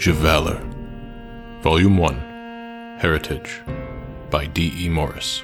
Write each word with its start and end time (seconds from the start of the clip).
Age 0.00 0.08
of 0.08 0.16
Valor, 0.16 0.58
Volume 1.60 1.98
1 1.98 2.96
Heritage 3.00 3.60
by 4.30 4.46
D. 4.46 4.72
E. 4.78 4.88
Morris. 4.88 5.42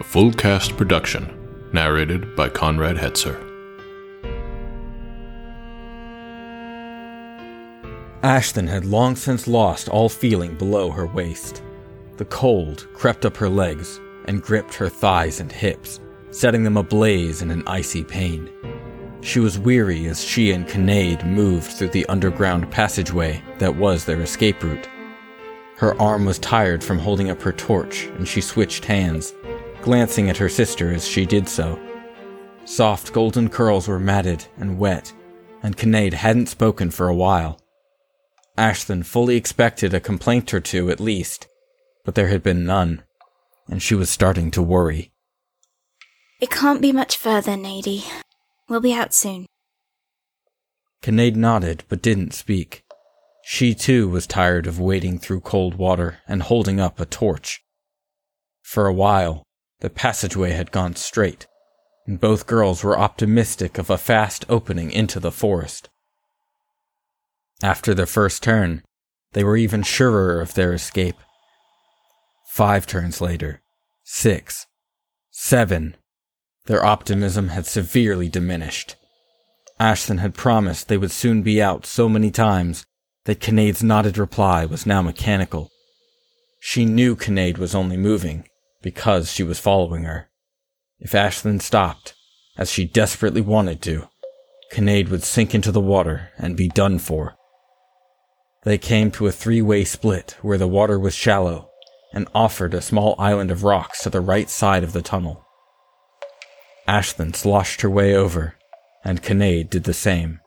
A 0.00 0.04
full 0.04 0.32
cast 0.32 0.74
production, 0.78 1.68
narrated 1.70 2.34
by 2.34 2.48
Conrad 2.48 2.96
Hetzer. 2.96 3.36
Ashlyn 8.22 8.66
had 8.66 8.86
long 8.86 9.14
since 9.14 9.46
lost 9.46 9.90
all 9.90 10.08
feeling 10.08 10.54
below 10.54 10.90
her 10.90 11.06
waist. 11.06 11.62
The 12.16 12.24
cold 12.24 12.86
crept 12.94 13.26
up 13.26 13.36
her 13.36 13.50
legs 13.50 14.00
and 14.24 14.42
gripped 14.42 14.72
her 14.76 14.88
thighs 14.88 15.40
and 15.40 15.52
hips, 15.52 16.00
setting 16.30 16.64
them 16.64 16.78
ablaze 16.78 17.42
in 17.42 17.50
an 17.50 17.64
icy 17.66 18.02
pain. 18.02 18.48
She 19.20 19.40
was 19.40 19.58
weary 19.58 20.06
as 20.06 20.24
she 20.24 20.52
and 20.52 20.68
Kinnaid 20.68 21.24
moved 21.24 21.72
through 21.72 21.88
the 21.88 22.06
underground 22.06 22.70
passageway 22.70 23.42
that 23.58 23.76
was 23.76 24.04
their 24.04 24.20
escape 24.20 24.62
route. 24.62 24.88
Her 25.76 26.00
arm 26.00 26.24
was 26.24 26.38
tired 26.38 26.82
from 26.82 26.98
holding 26.98 27.28
up 27.28 27.42
her 27.42 27.52
torch, 27.52 28.04
and 28.16 28.26
she 28.26 28.40
switched 28.40 28.84
hands, 28.84 29.34
glancing 29.82 30.30
at 30.30 30.38
her 30.38 30.48
sister 30.48 30.92
as 30.92 31.06
she 31.06 31.26
did 31.26 31.48
so. 31.48 31.78
Soft 32.64 33.12
golden 33.12 33.48
curls 33.48 33.86
were 33.86 33.98
matted 33.98 34.46
and 34.56 34.78
wet, 34.78 35.12
and 35.62 35.76
Kinnaid 35.76 36.14
hadn't 36.14 36.48
spoken 36.48 36.90
for 36.90 37.08
a 37.08 37.14
while. 37.14 37.60
Ashlyn 38.56 39.04
fully 39.04 39.36
expected 39.36 39.92
a 39.92 40.00
complaint 40.00 40.54
or 40.54 40.60
two 40.60 40.90
at 40.90 40.98
least, 40.98 41.46
but 42.04 42.14
there 42.14 42.28
had 42.28 42.42
been 42.42 42.64
none, 42.64 43.02
and 43.68 43.82
she 43.82 43.94
was 43.94 44.08
starting 44.08 44.50
to 44.52 44.62
worry. 44.62 45.12
It 46.40 46.50
can't 46.50 46.80
be 46.80 46.92
much 46.92 47.16
further, 47.16 47.52
Nady. 47.52 48.04
We'll 48.68 48.80
be 48.80 48.94
out 48.94 49.14
soon. 49.14 49.46
Kinnaid 51.02 51.36
nodded 51.36 51.84
but 51.88 52.02
didn't 52.02 52.34
speak. 52.34 52.82
She 53.44 53.74
too 53.74 54.08
was 54.08 54.26
tired 54.26 54.66
of 54.66 54.80
wading 54.80 55.20
through 55.20 55.40
cold 55.40 55.76
water 55.76 56.18
and 56.26 56.42
holding 56.42 56.80
up 56.80 56.98
a 56.98 57.06
torch. 57.06 57.62
For 58.62 58.88
a 58.88 58.92
while, 58.92 59.44
the 59.80 59.90
passageway 59.90 60.50
had 60.50 60.72
gone 60.72 60.96
straight, 60.96 61.46
and 62.06 62.18
both 62.18 62.48
girls 62.48 62.82
were 62.82 62.98
optimistic 62.98 63.78
of 63.78 63.88
a 63.88 63.98
fast 63.98 64.44
opening 64.48 64.90
into 64.90 65.20
the 65.20 65.30
forest. 65.30 65.88
After 67.62 67.94
their 67.94 68.06
first 68.06 68.42
turn, 68.42 68.82
they 69.32 69.44
were 69.44 69.56
even 69.56 69.84
surer 69.84 70.40
of 70.40 70.54
their 70.54 70.72
escape. 70.72 71.16
Five 72.48 72.86
turns 72.86 73.20
later, 73.20 73.60
six, 74.02 74.66
seven, 75.30 75.96
their 76.66 76.84
optimism 76.84 77.48
had 77.48 77.66
severely 77.66 78.28
diminished. 78.28 78.96
Ashlyn 79.80 80.18
had 80.18 80.34
promised 80.34 80.88
they 80.88 80.96
would 80.96 81.10
soon 81.10 81.42
be 81.42 81.60
out 81.60 81.86
so 81.86 82.08
many 82.08 82.30
times 82.30 82.84
that 83.24 83.40
Kinnaid's 83.40 83.82
nodded 83.82 84.18
reply 84.18 84.64
was 84.64 84.86
now 84.86 85.02
mechanical. 85.02 85.70
She 86.60 86.84
knew 86.84 87.16
Kinnaid 87.16 87.58
was 87.58 87.74
only 87.74 87.96
moving 87.96 88.48
because 88.82 89.30
she 89.32 89.42
was 89.42 89.58
following 89.58 90.04
her. 90.04 90.28
If 90.98 91.12
Ashlyn 91.12 91.60
stopped, 91.60 92.14
as 92.56 92.70
she 92.70 92.84
desperately 92.84 93.42
wanted 93.42 93.82
to, 93.82 94.08
Kinnaid 94.72 95.08
would 95.10 95.22
sink 95.22 95.54
into 95.54 95.70
the 95.70 95.80
water 95.80 96.30
and 96.38 96.56
be 96.56 96.68
done 96.68 96.98
for. 96.98 97.36
They 98.64 98.78
came 98.78 99.10
to 99.12 99.26
a 99.26 99.32
three-way 99.32 99.84
split 99.84 100.36
where 100.42 100.58
the 100.58 100.66
water 100.66 100.98
was 100.98 101.14
shallow 101.14 101.70
and 102.12 102.28
offered 102.34 102.74
a 102.74 102.80
small 102.80 103.14
island 103.18 103.50
of 103.50 103.62
rocks 103.62 104.02
to 104.02 104.10
the 104.10 104.20
right 104.20 104.48
side 104.48 104.82
of 104.82 104.92
the 104.92 105.02
tunnel. 105.02 105.45
Ashlyn 106.88 107.34
sloshed 107.34 107.80
her 107.80 107.90
way 107.90 108.14
over, 108.14 108.54
and 109.04 109.22
Kinnaid 109.22 109.70
did 109.70 109.84
the 109.84 109.94
same. 109.94 110.40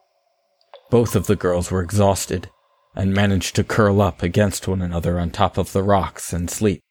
Both 0.90 1.14
of 1.14 1.26
the 1.26 1.36
girls 1.36 1.70
were 1.70 1.82
exhausted 1.82 2.50
and 2.94 3.14
managed 3.14 3.54
to 3.56 3.64
curl 3.64 4.00
up 4.00 4.22
against 4.22 4.66
one 4.66 4.82
another 4.82 5.18
on 5.18 5.30
top 5.30 5.56
of 5.58 5.72
the 5.72 5.82
rocks 5.82 6.32
and 6.32 6.50
sleep, 6.50 6.82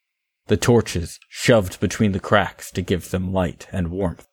the 0.48 0.58
torches 0.58 1.20
shoved 1.30 1.80
between 1.80 2.12
the 2.12 2.20
cracks 2.20 2.72
to 2.72 2.82
give 2.82 3.12
them 3.12 3.34
light 3.34 3.68
and 3.72 3.92
warmth. 3.92 4.26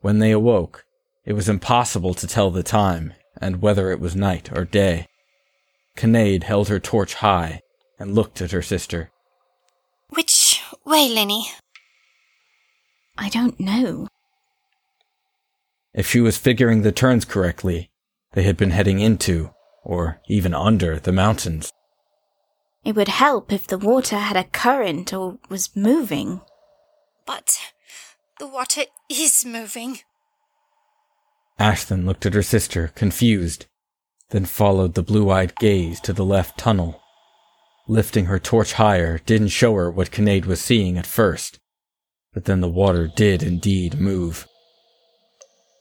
When 0.00 0.20
they 0.20 0.30
awoke, 0.30 0.84
it 1.26 1.34
was 1.34 1.48
impossible 1.48 2.14
to 2.14 2.26
tell 2.26 2.50
the 2.50 2.62
time 2.62 3.12
and 3.40 3.60
whether 3.60 3.90
it 3.90 4.00
was 4.00 4.16
night 4.16 4.50
or 4.56 4.64
day. 4.64 5.06
Kinnaid 5.96 6.44
held 6.44 6.68
her 6.68 6.80
torch 6.80 7.14
high 7.14 7.60
and 7.98 8.14
looked 8.14 8.40
at 8.40 8.52
her 8.52 8.62
sister. 8.62 9.10
Which 10.10 10.62
way, 10.84 11.08
Lenny? 11.08 11.48
I 13.18 13.28
don't 13.28 13.58
know. 13.58 14.06
If 15.92 16.08
she 16.08 16.20
was 16.20 16.38
figuring 16.38 16.82
the 16.82 16.92
turns 16.92 17.24
correctly, 17.24 17.90
they 18.32 18.44
had 18.44 18.56
been 18.56 18.70
heading 18.70 19.00
into, 19.00 19.50
or 19.82 20.20
even 20.28 20.54
under, 20.54 21.00
the 21.00 21.12
mountains. 21.12 21.72
It 22.84 22.94
would 22.94 23.08
help 23.08 23.52
if 23.52 23.66
the 23.66 23.76
water 23.76 24.16
had 24.16 24.36
a 24.36 24.44
current 24.44 25.12
or 25.12 25.38
was 25.48 25.74
moving. 25.74 26.40
But 27.26 27.58
the 28.38 28.46
water 28.46 28.82
is 29.10 29.44
moving. 29.44 29.98
Ashlyn 31.58 32.06
looked 32.06 32.24
at 32.24 32.34
her 32.34 32.42
sister, 32.42 32.92
confused, 32.94 33.66
then 34.30 34.44
followed 34.44 34.94
the 34.94 35.02
blue 35.02 35.28
eyed 35.28 35.56
gaze 35.56 35.98
to 36.00 36.12
the 36.12 36.24
left 36.24 36.56
tunnel. 36.56 37.02
Lifting 37.88 38.26
her 38.26 38.38
torch 38.38 38.74
higher 38.74 39.18
didn't 39.18 39.48
show 39.48 39.74
her 39.74 39.90
what 39.90 40.12
Kinnaid 40.12 40.46
was 40.46 40.60
seeing 40.60 40.96
at 40.96 41.06
first, 41.06 41.58
but 42.32 42.44
then 42.44 42.60
the 42.60 42.68
water 42.68 43.08
did 43.14 43.42
indeed 43.42 44.00
move. 44.00 44.46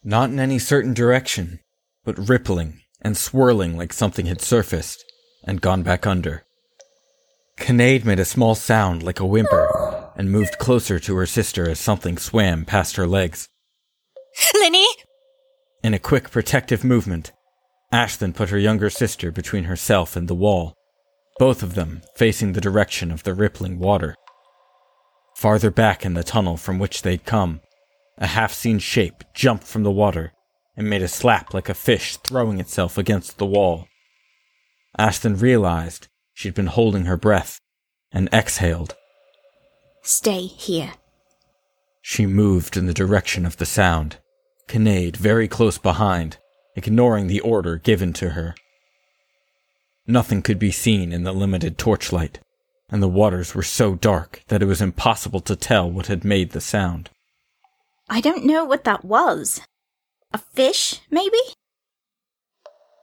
Not 0.04 0.30
in 0.30 0.40
any 0.40 0.60
certain 0.60 0.94
direction, 0.94 1.60
but 2.04 2.30
rippling 2.30 2.82
and 3.02 3.18
swirling 3.18 3.78
like 3.78 3.94
something 3.94 4.26
had 4.26 4.42
surfaced 4.42 5.04
and 5.44 5.62
gone 5.62 5.84
back 5.84 6.08
under. 6.08 6.44
Kinnaid 7.58 8.06
made 8.06 8.20
a 8.20 8.26
small 8.26 8.56
sound 8.56 9.04
like 9.04 9.20
a 9.20 9.26
whimper 9.26 10.12
and 10.16 10.32
moved 10.32 10.58
closer 10.58 11.00
to 11.00 11.16
her 11.16 11.26
sister 11.26 11.70
as 11.70 11.80
something 11.80 12.18
swam 12.18 12.66
past 12.66 12.96
her 12.96 13.08
legs. 13.08 13.50
Lenny! 14.54 14.88
In 15.84 15.94
a 15.94 16.00
quick 16.00 16.32
protective 16.32 16.84
movement, 16.84 17.32
Ashlyn 17.94 18.36
put 18.36 18.50
her 18.50 18.58
younger 18.58 18.90
sister 18.90 19.32
between 19.32 19.66
herself 19.66 20.16
and 20.16 20.28
the 20.28 20.36
wall, 20.36 20.74
both 21.40 21.64
of 21.64 21.76
them 21.76 22.02
facing 22.16 22.54
the 22.54 22.62
direction 22.62 23.12
of 23.12 23.24
the 23.24 23.34
rippling 23.34 23.80
water. 23.80 24.16
Farther 25.38 25.70
back 25.70 26.04
in 26.04 26.16
the 26.16 26.24
tunnel 26.24 26.58
from 26.58 26.80
which 26.80 27.04
they'd 27.04 27.24
come, 27.24 27.62
a 28.18 28.26
half 28.26 28.52
seen 28.52 28.80
shape 28.80 29.24
jumped 29.36 29.66
from 29.66 29.84
the 29.84 29.92
water 29.92 30.34
and 30.76 30.90
made 30.90 31.04
a 31.04 31.08
slap 31.08 31.54
like 31.54 31.70
a 31.70 31.76
fish 31.76 32.18
throwing 32.18 32.60
itself 32.60 32.98
against 32.98 33.38
the 33.38 33.46
wall. 33.46 33.88
Ashlyn 34.98 35.40
realized 35.40 36.08
she'd 36.34 36.56
been 36.56 36.66
holding 36.66 37.06
her 37.06 37.18
breath 37.18 37.62
and 38.12 38.30
exhaled. 38.34 38.96
Stay 40.02 40.42
here. 40.48 40.94
She 42.02 42.26
moved 42.26 42.76
in 42.76 42.88
the 42.88 42.92
direction 42.92 43.46
of 43.46 43.58
the 43.58 43.66
sound, 43.68 44.18
Kinnaid 44.68 45.18
very 45.18 45.48
close 45.48 45.78
behind, 45.78 46.38
ignoring 46.76 47.28
the 47.28 47.42
order 47.42 47.78
given 47.78 48.12
to 48.14 48.30
her. 48.30 48.56
Nothing 50.08 50.42
could 50.42 50.58
be 50.58 50.72
seen 50.72 51.14
in 51.14 51.26
the 51.26 51.32
limited 51.32 51.78
torchlight, 51.78 52.40
and 52.90 53.04
the 53.04 53.08
waters 53.08 53.54
were 53.54 53.64
so 53.64 53.96
dark 53.96 54.42
that 54.48 54.62
it 54.62 54.66
was 54.66 54.82
impossible 54.82 55.42
to 55.42 55.56
tell 55.56 55.90
what 55.90 56.08
had 56.08 56.24
made 56.24 56.52
the 56.52 56.62
sound. 56.62 57.10
I 58.10 58.22
don't 58.22 58.46
know 58.46 58.64
what 58.64 58.86
that 58.86 59.04
was. 59.04 59.62
A 60.34 60.38
fish, 60.38 61.02
maybe? 61.10 61.38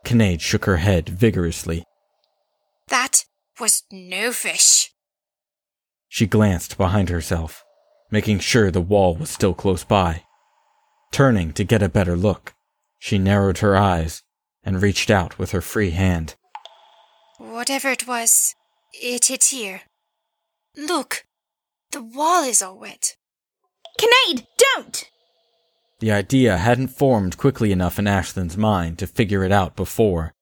Kinnaid 0.05 0.41
shook 0.41 0.65
her 0.65 0.79
head 0.79 1.09
vigorously. 1.09 1.85
That 2.89 3.25
was 3.61 3.85
no 3.91 4.33
fish. 4.33 4.93
She 6.09 6.27
glanced 6.27 6.77
behind 6.77 7.09
herself, 7.09 7.65
making 8.11 8.39
sure 8.39 8.71
the 8.71 8.81
wall 8.81 9.17
was 9.17 9.31
still 9.31 9.55
close 9.55 9.85
by. 9.85 10.23
Turning 11.11 11.53
to 11.53 11.65
get 11.65 11.83
a 11.83 11.89
better 11.89 12.17
look, 12.17 12.55
she 12.99 13.19
narrowed 13.19 13.59
her 13.59 13.77
eyes 13.77 14.23
and 14.63 14.83
reached 14.83 15.11
out 15.11 15.39
with 15.39 15.53
her 15.53 15.61
free 15.61 15.91
hand. 15.91 16.35
Whatever 17.39 17.91
it 17.91 18.07
was, 18.07 18.55
it 19.03 19.27
hit 19.27 19.45
here. 19.45 19.83
Look, 20.77 21.25
the 21.93 22.03
wall 22.03 22.45
is 22.45 22.63
all 22.63 22.79
wet. 22.79 23.17
Kinnaid, 23.99 24.47
don't! 24.59 25.11
The 26.01 26.11
idea 26.11 26.59
hadn't 26.59 26.89
formed 26.89 27.39
quickly 27.39 27.71
enough 27.73 27.99
in 27.99 28.07
Ashlyn's 28.07 28.57
mind 28.57 28.99
to 28.99 29.07
figure 29.07 29.45
it 29.45 29.53
out 29.53 29.77
before, 29.77 30.33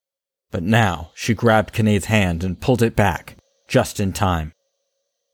but 0.50 0.62
now 0.62 1.10
she 1.14 1.34
grabbed 1.34 1.74
Kinnaid's 1.74 2.06
hand 2.06 2.42
and 2.42 2.60
pulled 2.60 2.82
it 2.82 2.96
back, 2.96 3.36
just 3.68 4.00
in 4.00 4.12
time. 4.12 4.52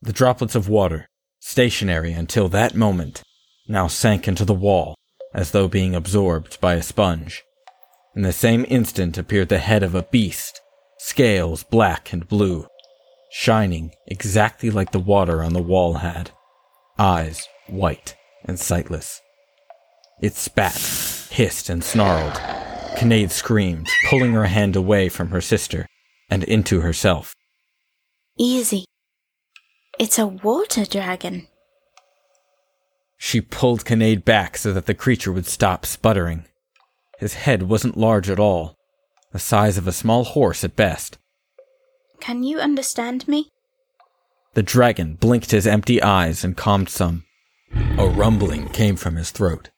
The 0.01 0.13
droplets 0.13 0.55
of 0.55 0.69
water, 0.69 1.07
stationary 1.39 2.11
until 2.13 2.49
that 2.49 2.75
moment, 2.75 3.23
now 3.67 3.87
sank 3.87 4.27
into 4.27 4.45
the 4.45 4.53
wall 4.53 4.95
as 5.33 5.51
though 5.51 5.67
being 5.67 5.95
absorbed 5.95 6.59
by 6.59 6.73
a 6.75 6.83
sponge. 6.83 7.43
In 8.15 8.23
the 8.23 8.33
same 8.33 8.65
instant 8.67 9.17
appeared 9.17 9.49
the 9.49 9.59
head 9.59 9.83
of 9.83 9.95
a 9.95 10.03
beast, 10.03 10.61
scales 10.97 11.63
black 11.63 12.11
and 12.11 12.27
blue, 12.27 12.65
shining 13.31 13.91
exactly 14.07 14.69
like 14.69 14.91
the 14.91 14.99
water 14.99 15.43
on 15.43 15.53
the 15.53 15.61
wall 15.61 15.95
had, 15.95 16.31
eyes 16.97 17.47
white 17.67 18.15
and 18.45 18.59
sightless. 18.59 19.21
It 20.21 20.35
spat, 20.35 20.75
hissed, 21.31 21.69
and 21.69 21.83
snarled, 21.83 22.33
Kinnaid 22.97 23.31
screamed, 23.31 23.87
pulling 24.09 24.33
her 24.33 24.45
hand 24.45 24.75
away 24.75 25.09
from 25.09 25.29
her 25.29 25.41
sister 25.41 25.85
and 26.29 26.43
into 26.43 26.81
herself. 26.81 27.33
Easy. 28.37 28.85
It's 29.97 30.19
a 30.19 30.27
water 30.27 30.85
dragon. 30.85 31.47
She 33.17 33.41
pulled 33.41 33.85
Kinnaid 33.85 34.23
back 34.23 34.57
so 34.57 34.73
that 34.73 34.85
the 34.85 34.93
creature 34.93 35.31
would 35.31 35.45
stop 35.45 35.85
sputtering. 35.85 36.45
His 37.19 37.33
head 37.33 37.63
wasn't 37.63 37.97
large 37.97 38.29
at 38.29 38.39
all, 38.39 38.75
the 39.33 39.39
size 39.39 39.77
of 39.77 39.87
a 39.87 39.91
small 39.91 40.23
horse 40.23 40.63
at 40.63 40.75
best. 40.75 41.17
Can 42.19 42.43
you 42.43 42.59
understand 42.59 43.27
me? 43.27 43.51
The 44.53 44.63
dragon 44.63 45.15
blinked 45.15 45.51
his 45.51 45.67
empty 45.67 46.01
eyes 46.01 46.43
and 46.43 46.57
calmed 46.57 46.89
some. 46.89 47.23
A 47.97 48.07
rumbling 48.07 48.69
came 48.69 48.95
from 48.95 49.15
his 49.15 49.31
throat, 49.31 49.69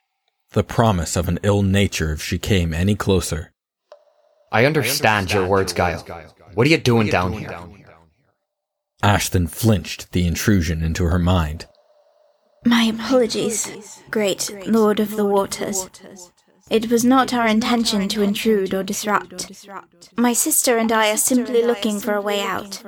the 0.51 0.63
promise 0.63 1.15
of 1.15 1.27
an 1.27 1.39
ill 1.43 1.61
nature 1.61 2.13
if 2.13 2.21
she 2.21 2.39
came 2.39 2.73
any 2.73 2.95
closer. 2.95 3.51
I 4.51 4.65
understand 4.65 5.31
your 5.31 5.47
words, 5.47 5.73
Guile. 5.73 6.01
What 6.53 6.67
are 6.67 6.69
you 6.69 6.77
doing 6.77 7.07
down 7.07 7.33
here? 7.33 7.57
Ashlyn 9.03 9.49
flinched 9.49 10.03
at 10.03 10.11
the 10.11 10.27
intrusion 10.27 10.83
into 10.83 11.05
her 11.05 11.19
mind. 11.19 11.67
My 12.65 12.83
apologies, 12.83 14.01
great 14.11 14.51
Lord 14.67 14.99
of 14.99 15.15
the 15.15 15.25
Waters. 15.25 15.89
It 16.71 16.89
was 16.89 17.03
not 17.03 17.33
our 17.33 17.45
intention 17.45 18.07
to 18.07 18.21
intrude 18.21 18.73
or 18.73 18.81
disrupt. 18.81 19.67
My 20.15 20.31
sister 20.31 20.77
and 20.77 20.89
I 20.89 21.11
are 21.11 21.17
simply 21.17 21.63
looking 21.63 21.99
for 21.99 22.13
a 22.13 22.21
way 22.21 22.41
out. 22.41 22.81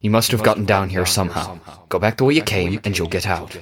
You 0.00 0.10
must 0.10 0.32
have 0.32 0.42
gotten 0.42 0.64
down 0.64 0.88
here 0.88 1.06
somehow. 1.06 1.60
Go 1.88 2.00
back 2.00 2.16
the 2.16 2.24
way 2.24 2.34
you 2.34 2.42
came, 2.42 2.80
and 2.82 2.98
you'll 2.98 3.06
get 3.06 3.28
out. 3.28 3.56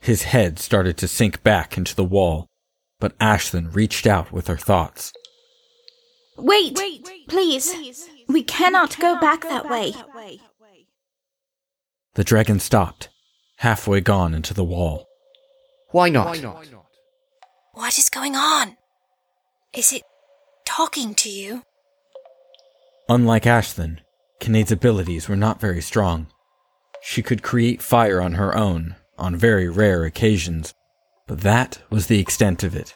His 0.00 0.24
head 0.24 0.58
started 0.58 0.96
to 0.96 1.06
sink 1.06 1.44
back 1.44 1.78
into 1.78 1.94
the 1.94 2.02
wall, 2.02 2.48
but 2.98 3.16
Ashlyn 3.20 3.72
reached 3.72 4.04
out 4.04 4.32
with 4.32 4.48
her 4.48 4.56
thoughts. 4.56 5.12
Wait, 6.36 6.76
please. 7.28 8.08
We 8.26 8.42
cannot 8.42 8.98
go 8.98 9.16
back 9.20 9.42
that 9.42 9.70
way. 9.70 9.94
The 12.14 12.24
dragon 12.24 12.58
stopped, 12.58 13.10
halfway 13.58 14.00
gone 14.00 14.34
into 14.34 14.54
the 14.54 14.64
wall. 14.64 15.06
Why 15.92 16.08
not? 16.08 16.26
Why 16.26 16.38
not? 16.38 16.66
What 17.74 17.98
is 17.98 18.08
going 18.08 18.34
on? 18.34 18.76
Is 19.74 19.92
it 19.92 20.02
talking 20.64 21.14
to 21.16 21.30
you? 21.30 21.62
Unlike 23.08 23.44
Ashlyn, 23.44 23.98
Kinnaid's 24.40 24.72
abilities 24.72 25.28
were 25.28 25.36
not 25.36 25.60
very 25.60 25.82
strong. 25.82 26.28
She 27.02 27.22
could 27.22 27.42
create 27.42 27.82
fire 27.82 28.20
on 28.20 28.34
her 28.34 28.56
own, 28.56 28.96
on 29.18 29.36
very 29.36 29.68
rare 29.68 30.04
occasions, 30.04 30.72
but 31.26 31.40
that 31.42 31.78
was 31.90 32.06
the 32.06 32.20
extent 32.20 32.62
of 32.62 32.74
it. 32.74 32.94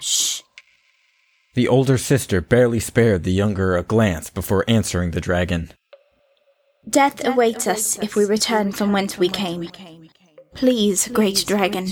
Shh. 0.00 0.40
The 1.54 1.68
older 1.68 1.98
sister 1.98 2.40
barely 2.40 2.80
spared 2.80 3.24
the 3.24 3.32
younger 3.32 3.76
a 3.76 3.82
glance 3.82 4.30
before 4.30 4.64
answering 4.68 5.10
the 5.10 5.20
dragon. 5.20 5.72
Death 6.88 7.26
awaits 7.26 7.66
us 7.66 7.98
if 7.98 8.14
we 8.14 8.24
return 8.24 8.72
from 8.72 8.92
whence 8.92 9.18
we 9.18 9.28
came. 9.28 9.68
Please, 10.56 11.08
great 11.08 11.44
dragon, 11.46 11.88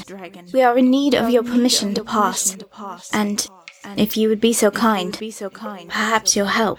we 0.53 0.63
are 0.63 0.77
in 0.79 0.91
need 0.91 1.15
of 1.15 1.31
your 1.31 1.43
permission 1.43 1.95
to 1.95 2.05
pass, 2.05 2.57
and 3.13 3.47
if 3.97 4.17
you 4.17 4.29
would 4.29 4.41
be 4.41 4.53
so 4.53 4.71
kind, 4.71 5.13
perhaps 5.15 6.37
your 6.37 6.47
help. 6.47 6.79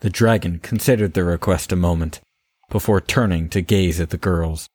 The 0.00 0.10
dragon 0.10 0.58
considered 0.58 1.14
the 1.14 1.24
request 1.24 1.72
a 1.72 1.76
moment 1.76 2.20
before 2.70 3.00
turning 3.00 3.48
to 3.50 3.60
gaze 3.60 4.00
at 4.00 4.10
the 4.10 4.16
girls. 4.16 4.68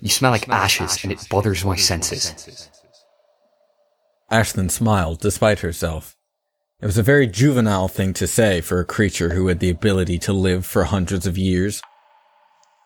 You 0.00 0.08
smell 0.08 0.30
like 0.30 0.48
ashes, 0.48 0.98
and 1.02 1.12
it 1.12 1.28
bothers 1.28 1.64
my 1.64 1.76
senses. 1.76 2.70
Ashlyn 4.30 4.70
smiled 4.70 5.20
despite 5.20 5.60
herself. 5.60 6.14
It 6.80 6.86
was 6.86 6.98
a 6.98 7.02
very 7.02 7.26
juvenile 7.26 7.88
thing 7.88 8.12
to 8.14 8.26
say 8.26 8.60
for 8.60 8.78
a 8.78 8.84
creature 8.84 9.30
who 9.30 9.48
had 9.48 9.58
the 9.58 9.70
ability 9.70 10.18
to 10.20 10.32
live 10.32 10.64
for 10.64 10.84
hundreds 10.84 11.26
of 11.26 11.36
years. 11.36 11.82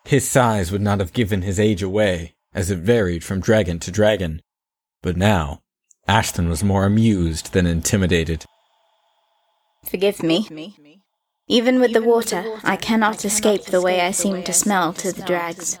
His 0.05 0.29
size 0.29 0.71
would 0.71 0.81
not 0.81 0.99
have 0.99 1.13
given 1.13 1.41
his 1.41 1.59
age 1.59 1.81
away, 1.81 2.35
as 2.53 2.69
it 2.69 2.79
varied 2.79 3.23
from 3.23 3.39
dragon 3.39 3.79
to 3.79 3.91
dragon. 3.91 4.41
But 5.01 5.17
now, 5.17 5.61
Ashlyn 6.07 6.49
was 6.49 6.63
more 6.63 6.85
amused 6.85 7.53
than 7.53 7.65
intimidated. 7.65 8.45
Forgive 9.85 10.21
me. 10.21 10.75
Even 11.47 11.79
with 11.79 11.93
the 11.93 12.01
water, 12.01 12.59
I 12.63 12.75
cannot 12.75 13.25
escape 13.25 13.65
the 13.65 13.81
way 13.81 14.01
I 14.01 14.11
seem 14.11 14.43
to 14.43 14.53
smell 14.53 14.93
to 14.93 15.11
the 15.11 15.23
drags. 15.23 15.77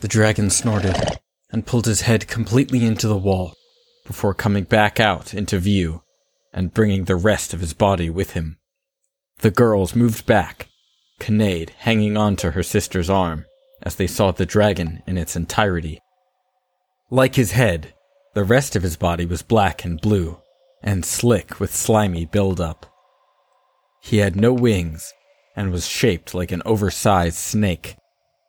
The 0.00 0.08
dragon 0.08 0.50
snorted 0.50 1.20
and 1.50 1.66
pulled 1.66 1.86
his 1.86 2.02
head 2.02 2.28
completely 2.28 2.84
into 2.84 3.08
the 3.08 3.16
wall 3.16 3.54
before 4.06 4.34
coming 4.34 4.64
back 4.64 5.00
out 5.00 5.32
into 5.32 5.58
view 5.58 6.02
and 6.52 6.74
bringing 6.74 7.04
the 7.04 7.16
rest 7.16 7.54
of 7.54 7.60
his 7.60 7.72
body 7.72 8.10
with 8.10 8.32
him. 8.32 8.58
The 9.38 9.50
girls 9.50 9.94
moved 9.94 10.26
back, 10.26 10.68
Kinnaid 11.20 11.70
hanging 11.78 12.16
on 12.16 12.36
to 12.36 12.52
her 12.52 12.62
sister's 12.62 13.10
arm 13.10 13.46
as 13.82 13.96
they 13.96 14.06
saw 14.06 14.30
the 14.30 14.46
dragon 14.46 15.02
in 15.06 15.18
its 15.18 15.36
entirety. 15.36 16.00
Like 17.10 17.34
his 17.34 17.52
head, 17.52 17.94
the 18.34 18.44
rest 18.44 18.74
of 18.74 18.82
his 18.82 18.96
body 18.96 19.26
was 19.26 19.42
black 19.42 19.84
and 19.84 20.00
blue 20.00 20.38
and 20.82 21.04
slick 21.04 21.60
with 21.60 21.74
slimy 21.74 22.26
buildup. 22.26 22.86
He 24.00 24.18
had 24.18 24.36
no 24.36 24.52
wings 24.52 25.12
and 25.56 25.70
was 25.70 25.86
shaped 25.86 26.34
like 26.34 26.52
an 26.52 26.62
oversized 26.66 27.36
snake. 27.36 27.96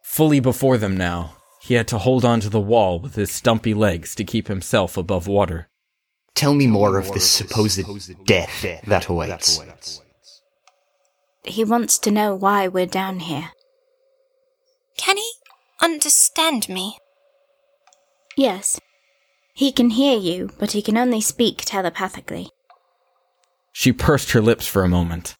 Fully 0.04 0.40
before 0.40 0.78
them 0.78 0.98
now, 0.98 1.36
he 1.62 1.76
had 1.76 1.88
to 1.90 1.98
hold 1.98 2.26
on 2.26 2.40
to 2.42 2.50
the 2.50 2.60
wall 2.60 3.00
with 3.00 3.16
his 3.16 3.32
stumpy 3.32 3.74
legs 3.74 4.16
to 4.16 4.24
keep 4.24 4.48
himself 4.48 4.98
above 4.98 5.28
water. 5.28 5.70
Tell 6.34 6.54
me 6.54 6.68
more 6.68 7.00
of 7.00 7.12
this 7.14 7.30
supposed 7.30 7.82
death 8.26 8.66
that 8.86 9.08
awaits. 9.08 10.02
He 11.48 11.64
wants 11.64 11.98
to 12.00 12.12
know 12.12 12.34
why 12.36 12.68
we're 12.68 12.86
down 12.86 13.20
here. 13.20 13.52
Can 14.98 15.18
he 15.18 15.32
understand 15.82 16.68
me? 16.70 16.98
Yes. 18.36 18.80
He 19.54 19.72
can 19.72 19.92
hear 19.92 20.18
you, 20.18 20.50
but 20.60 20.72
he 20.72 20.82
can 20.82 20.98
only 20.98 21.22
speak 21.22 21.64
telepathically. 21.64 22.50
She 23.72 23.92
pursed 23.92 24.32
her 24.32 24.42
lips 24.42 24.68
for 24.68 24.84
a 24.84 24.90
moment. 24.90 25.36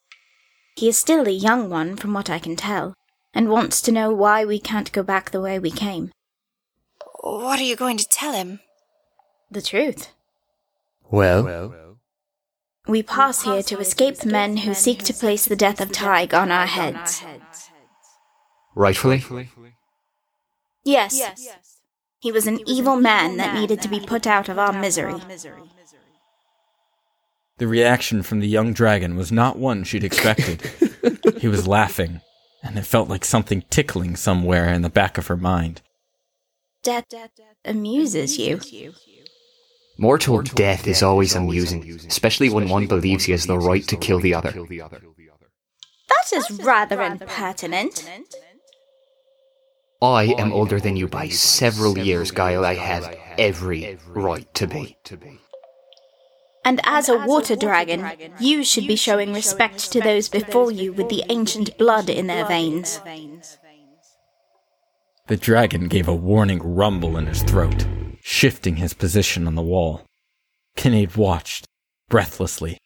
He 0.76 0.88
is 0.88 0.98
still 0.98 1.26
a 1.26 1.30
young 1.30 1.70
one, 1.70 1.96
from 1.96 2.12
what 2.12 2.30
I 2.30 2.38
can 2.38 2.54
tell, 2.54 2.94
and 3.34 3.48
wants 3.48 3.80
to 3.82 3.92
know 3.92 4.12
why 4.12 4.44
we 4.44 4.58
can't 4.58 4.92
go 4.92 5.02
back 5.02 5.30
the 5.30 5.40
way 5.40 5.58
we 5.58 5.70
came. 5.70 6.12
What 7.20 7.58
are 7.58 7.64
you 7.64 7.76
going 7.76 7.96
to 7.96 8.08
tell 8.08 8.32
him? 8.32 8.60
The 9.50 9.62
truth. 9.62 10.12
Well, 11.10 11.85
We 12.86 13.02
pass 13.02 13.42
here 13.42 13.62
to 13.64 13.80
escape 13.80 14.18
the 14.18 14.30
men 14.30 14.58
who 14.58 14.72
seek 14.72 15.02
to 15.04 15.14
place 15.14 15.44
the 15.44 15.56
death 15.56 15.80
of 15.80 15.90
Tig 15.90 16.32
on 16.32 16.52
our 16.52 16.66
heads. 16.66 17.22
rightfully? 18.74 19.50
Yes. 20.84 21.20
He 22.20 22.30
was 22.30 22.46
an 22.46 22.60
evil 22.66 22.96
man 22.96 23.38
that 23.38 23.54
needed 23.54 23.82
to 23.82 23.88
be 23.88 24.00
put 24.00 24.26
out 24.26 24.48
of 24.48 24.58
our 24.58 24.72
misery. 24.72 25.20
The 27.58 27.66
reaction 27.66 28.22
from 28.22 28.40
the 28.40 28.48
young 28.48 28.72
dragon 28.72 29.16
was 29.16 29.32
not 29.32 29.58
one 29.58 29.82
she'd 29.82 30.04
expected. 30.04 30.62
he 31.38 31.48
was 31.48 31.66
laughing, 31.66 32.20
and 32.62 32.78
it 32.78 32.84
felt 32.84 33.08
like 33.08 33.24
something 33.24 33.64
tickling 33.70 34.14
somewhere 34.14 34.72
in 34.72 34.82
the 34.82 34.90
back 34.90 35.18
of 35.18 35.26
her 35.26 35.36
mind. 35.36 35.82
Death 36.82 37.06
amuses 37.64 38.38
you. 38.38 38.60
Mortal 39.98 40.42
death 40.42 40.86
is 40.86 41.02
always 41.02 41.34
amusing, 41.34 41.98
especially 42.06 42.50
when 42.50 42.68
one 42.68 42.86
believes 42.86 43.24
he 43.24 43.32
has 43.32 43.46
the 43.46 43.58
right 43.58 43.86
to 43.88 43.96
kill 43.96 44.20
the 44.20 44.34
other. 44.34 44.52
That 44.52 46.32
is 46.34 46.50
rather 46.62 47.00
impertinent. 47.02 48.08
I 50.02 50.24
am 50.36 50.52
older 50.52 50.78
than 50.78 50.96
you 50.96 51.08
by 51.08 51.28
several 51.28 51.96
years, 51.96 52.30
Guile. 52.30 52.64
I 52.64 52.74
have 52.74 53.16
every 53.38 53.98
right 54.08 54.52
to 54.54 54.66
be. 54.66 54.96
And 56.64 56.80
as 56.84 57.08
a 57.08 57.24
water 57.26 57.56
dragon, 57.56 58.04
you 58.38 58.64
should 58.64 58.86
be 58.86 58.96
showing 58.96 59.32
respect 59.32 59.92
to 59.92 60.00
those 60.00 60.28
before 60.28 60.70
you 60.70 60.92
with 60.92 61.08
the 61.08 61.24
ancient 61.30 61.78
blood 61.78 62.10
in 62.10 62.26
their 62.26 62.44
veins. 62.44 63.00
The 65.28 65.36
dragon 65.36 65.88
gave 65.88 66.08
a 66.08 66.14
warning 66.14 66.60
rumble 66.62 67.16
in 67.16 67.26
his 67.26 67.42
throat, 67.42 67.86
shifting 68.26 68.74
his 68.74 68.92
position 68.92 69.46
on 69.46 69.54
the 69.54 69.62
wall. 69.62 70.04
Kinnaid 70.74 71.14
watched, 71.14 71.64
breathlessly, 72.08 72.76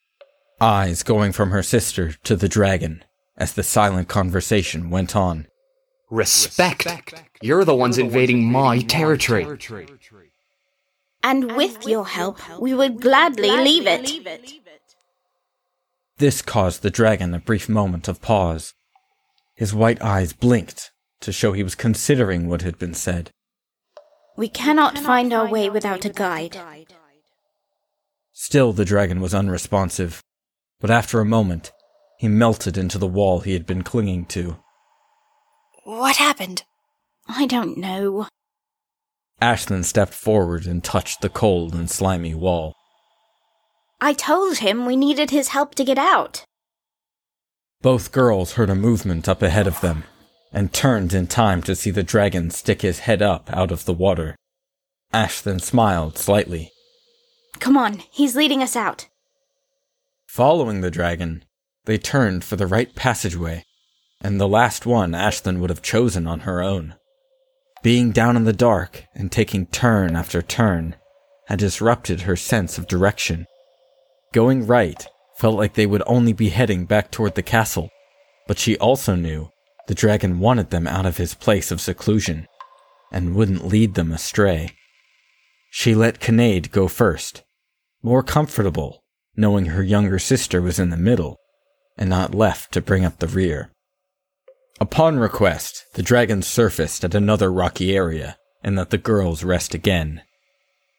eyes 0.60 1.02
going 1.02 1.32
from 1.32 1.50
her 1.50 1.62
sister 1.62 2.12
to 2.24 2.36
the 2.36 2.48
dragon 2.48 3.02
as 3.38 3.54
the 3.54 3.62
silent 3.62 4.06
conversation 4.06 4.90
went 4.90 5.16
on. 5.16 5.46
Respect! 6.10 6.86
You're 7.40 7.64
the 7.64 7.74
ones 7.74 7.96
invading 7.96 8.52
my 8.52 8.80
territory. 8.80 9.46
And 11.22 11.56
with 11.56 11.88
your 11.88 12.06
help, 12.06 12.38
we 12.60 12.74
would 12.74 13.00
gladly 13.00 13.50
leave 13.50 13.86
it. 13.86 14.12
This 16.18 16.42
caused 16.42 16.82
the 16.82 16.90
dragon 16.90 17.32
a 17.32 17.38
brief 17.38 17.66
moment 17.66 18.08
of 18.08 18.20
pause. 18.20 18.74
His 19.54 19.72
white 19.72 20.02
eyes 20.02 20.34
blinked 20.34 20.90
to 21.22 21.32
show 21.32 21.54
he 21.54 21.62
was 21.62 21.74
considering 21.74 22.46
what 22.46 22.60
had 22.60 22.78
been 22.78 22.92
said. 22.92 23.30
We 24.36 24.48
cannot 24.48 24.98
find 24.98 25.32
our 25.32 25.48
way 25.48 25.68
without 25.68 26.04
a 26.04 26.10
guide. 26.10 26.56
Still, 28.32 28.72
the 28.72 28.84
dragon 28.84 29.20
was 29.20 29.34
unresponsive, 29.34 30.22
but 30.80 30.90
after 30.90 31.20
a 31.20 31.26
moment, 31.26 31.72
he 32.18 32.28
melted 32.28 32.78
into 32.78 32.98
the 32.98 33.06
wall 33.06 33.40
he 33.40 33.52
had 33.52 33.66
been 33.66 33.82
clinging 33.82 34.26
to. 34.26 34.56
What 35.84 36.16
happened? 36.16 36.64
I 37.28 37.46
don't 37.46 37.76
know. 37.76 38.28
Ashlyn 39.42 39.84
stepped 39.84 40.14
forward 40.14 40.66
and 40.66 40.82
touched 40.82 41.20
the 41.20 41.28
cold 41.28 41.74
and 41.74 41.90
slimy 41.90 42.34
wall. 42.34 42.74
I 44.00 44.12
told 44.12 44.58
him 44.58 44.86
we 44.86 44.96
needed 44.96 45.30
his 45.30 45.48
help 45.48 45.74
to 45.76 45.84
get 45.84 45.98
out. 45.98 46.44
Both 47.82 48.12
girls 48.12 48.52
heard 48.52 48.70
a 48.70 48.74
movement 48.74 49.28
up 49.28 49.42
ahead 49.42 49.66
of 49.66 49.80
them 49.80 50.04
and 50.52 50.72
turned 50.72 51.12
in 51.12 51.26
time 51.26 51.62
to 51.62 51.76
see 51.76 51.90
the 51.90 52.02
dragon 52.02 52.50
stick 52.50 52.82
his 52.82 53.00
head 53.00 53.22
up 53.22 53.48
out 53.52 53.70
of 53.70 53.84
the 53.84 53.92
water. 53.92 54.36
Ashlyn 55.12 55.60
smiled 55.60 56.18
slightly. 56.18 56.70
Come 57.58 57.76
on, 57.76 58.02
he's 58.10 58.36
leading 58.36 58.62
us 58.62 58.76
out. 58.76 59.08
Following 60.28 60.80
the 60.80 60.90
dragon, 60.90 61.44
they 61.84 61.98
turned 61.98 62.44
for 62.44 62.56
the 62.56 62.66
right 62.66 62.94
passageway, 62.94 63.64
and 64.20 64.40
the 64.40 64.48
last 64.48 64.86
one 64.86 65.12
Ashlyn 65.12 65.58
would 65.58 65.70
have 65.70 65.82
chosen 65.82 66.26
on 66.26 66.40
her 66.40 66.62
own. 66.62 66.94
Being 67.82 68.12
down 68.12 68.36
in 68.36 68.44
the 68.44 68.52
dark 68.52 69.04
and 69.14 69.32
taking 69.32 69.66
turn 69.66 70.14
after 70.14 70.42
turn 70.42 70.96
had 71.48 71.58
disrupted 71.58 72.22
her 72.22 72.36
sense 72.36 72.78
of 72.78 72.86
direction. 72.86 73.46
Going 74.32 74.66
right 74.66 75.06
felt 75.36 75.56
like 75.56 75.74
they 75.74 75.86
would 75.86 76.02
only 76.06 76.32
be 76.32 76.50
heading 76.50 76.84
back 76.84 77.10
toward 77.10 77.34
the 77.34 77.42
castle, 77.42 77.88
but 78.46 78.58
she 78.58 78.76
also 78.76 79.14
knew 79.14 79.50
the 79.90 79.94
dragon 79.96 80.38
wanted 80.38 80.70
them 80.70 80.86
out 80.86 81.04
of 81.04 81.16
his 81.16 81.34
place 81.34 81.72
of 81.72 81.80
seclusion 81.80 82.46
and 83.10 83.34
wouldn't 83.34 83.66
lead 83.66 83.94
them 83.94 84.12
astray. 84.12 84.70
She 85.68 85.96
let 85.96 86.20
Kinnaid 86.20 86.70
go 86.70 86.86
first, 86.86 87.42
more 88.00 88.22
comfortable 88.22 89.02
knowing 89.34 89.66
her 89.66 89.82
younger 89.82 90.20
sister 90.20 90.62
was 90.62 90.78
in 90.78 90.90
the 90.90 90.96
middle 90.96 91.40
and 91.98 92.08
not 92.08 92.36
left 92.36 92.70
to 92.70 92.80
bring 92.80 93.04
up 93.04 93.18
the 93.18 93.26
rear. 93.26 93.72
Upon 94.80 95.18
request, 95.18 95.84
the 95.94 96.04
dragon 96.04 96.40
surfaced 96.42 97.02
at 97.02 97.16
another 97.16 97.50
rocky 97.50 97.92
area 97.96 98.36
and 98.62 98.76
let 98.76 98.90
the 98.90 98.96
girls 98.96 99.42
rest 99.42 99.74
again. 99.74 100.22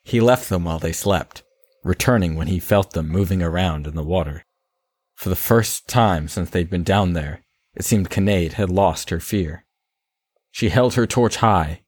He 0.04 0.20
left 0.20 0.50
them 0.50 0.66
while 0.66 0.80
they 0.80 0.92
slept, 0.92 1.44
returning 1.86 2.36
when 2.36 2.48
he 2.48 2.60
felt 2.60 2.92
them 2.92 3.08
moving 3.08 3.42
around 3.42 3.88
in 3.88 3.96
the 3.96 4.04
water. 4.04 4.44
For 5.16 5.30
the 5.30 5.38
first 5.38 5.88
time 5.88 6.28
since 6.28 6.50
they'd 6.50 6.70
been 6.70 6.84
down 6.84 7.14
there, 7.14 7.46
it 7.76 7.84
seemed 7.84 8.10
Kinnaid 8.10 8.54
had 8.54 8.70
lost 8.70 9.10
her 9.10 9.20
fear. 9.20 9.66
She 10.52 10.70
held 10.70 10.96
her 10.96 11.08
torch 11.08 11.38
high, 11.38 11.82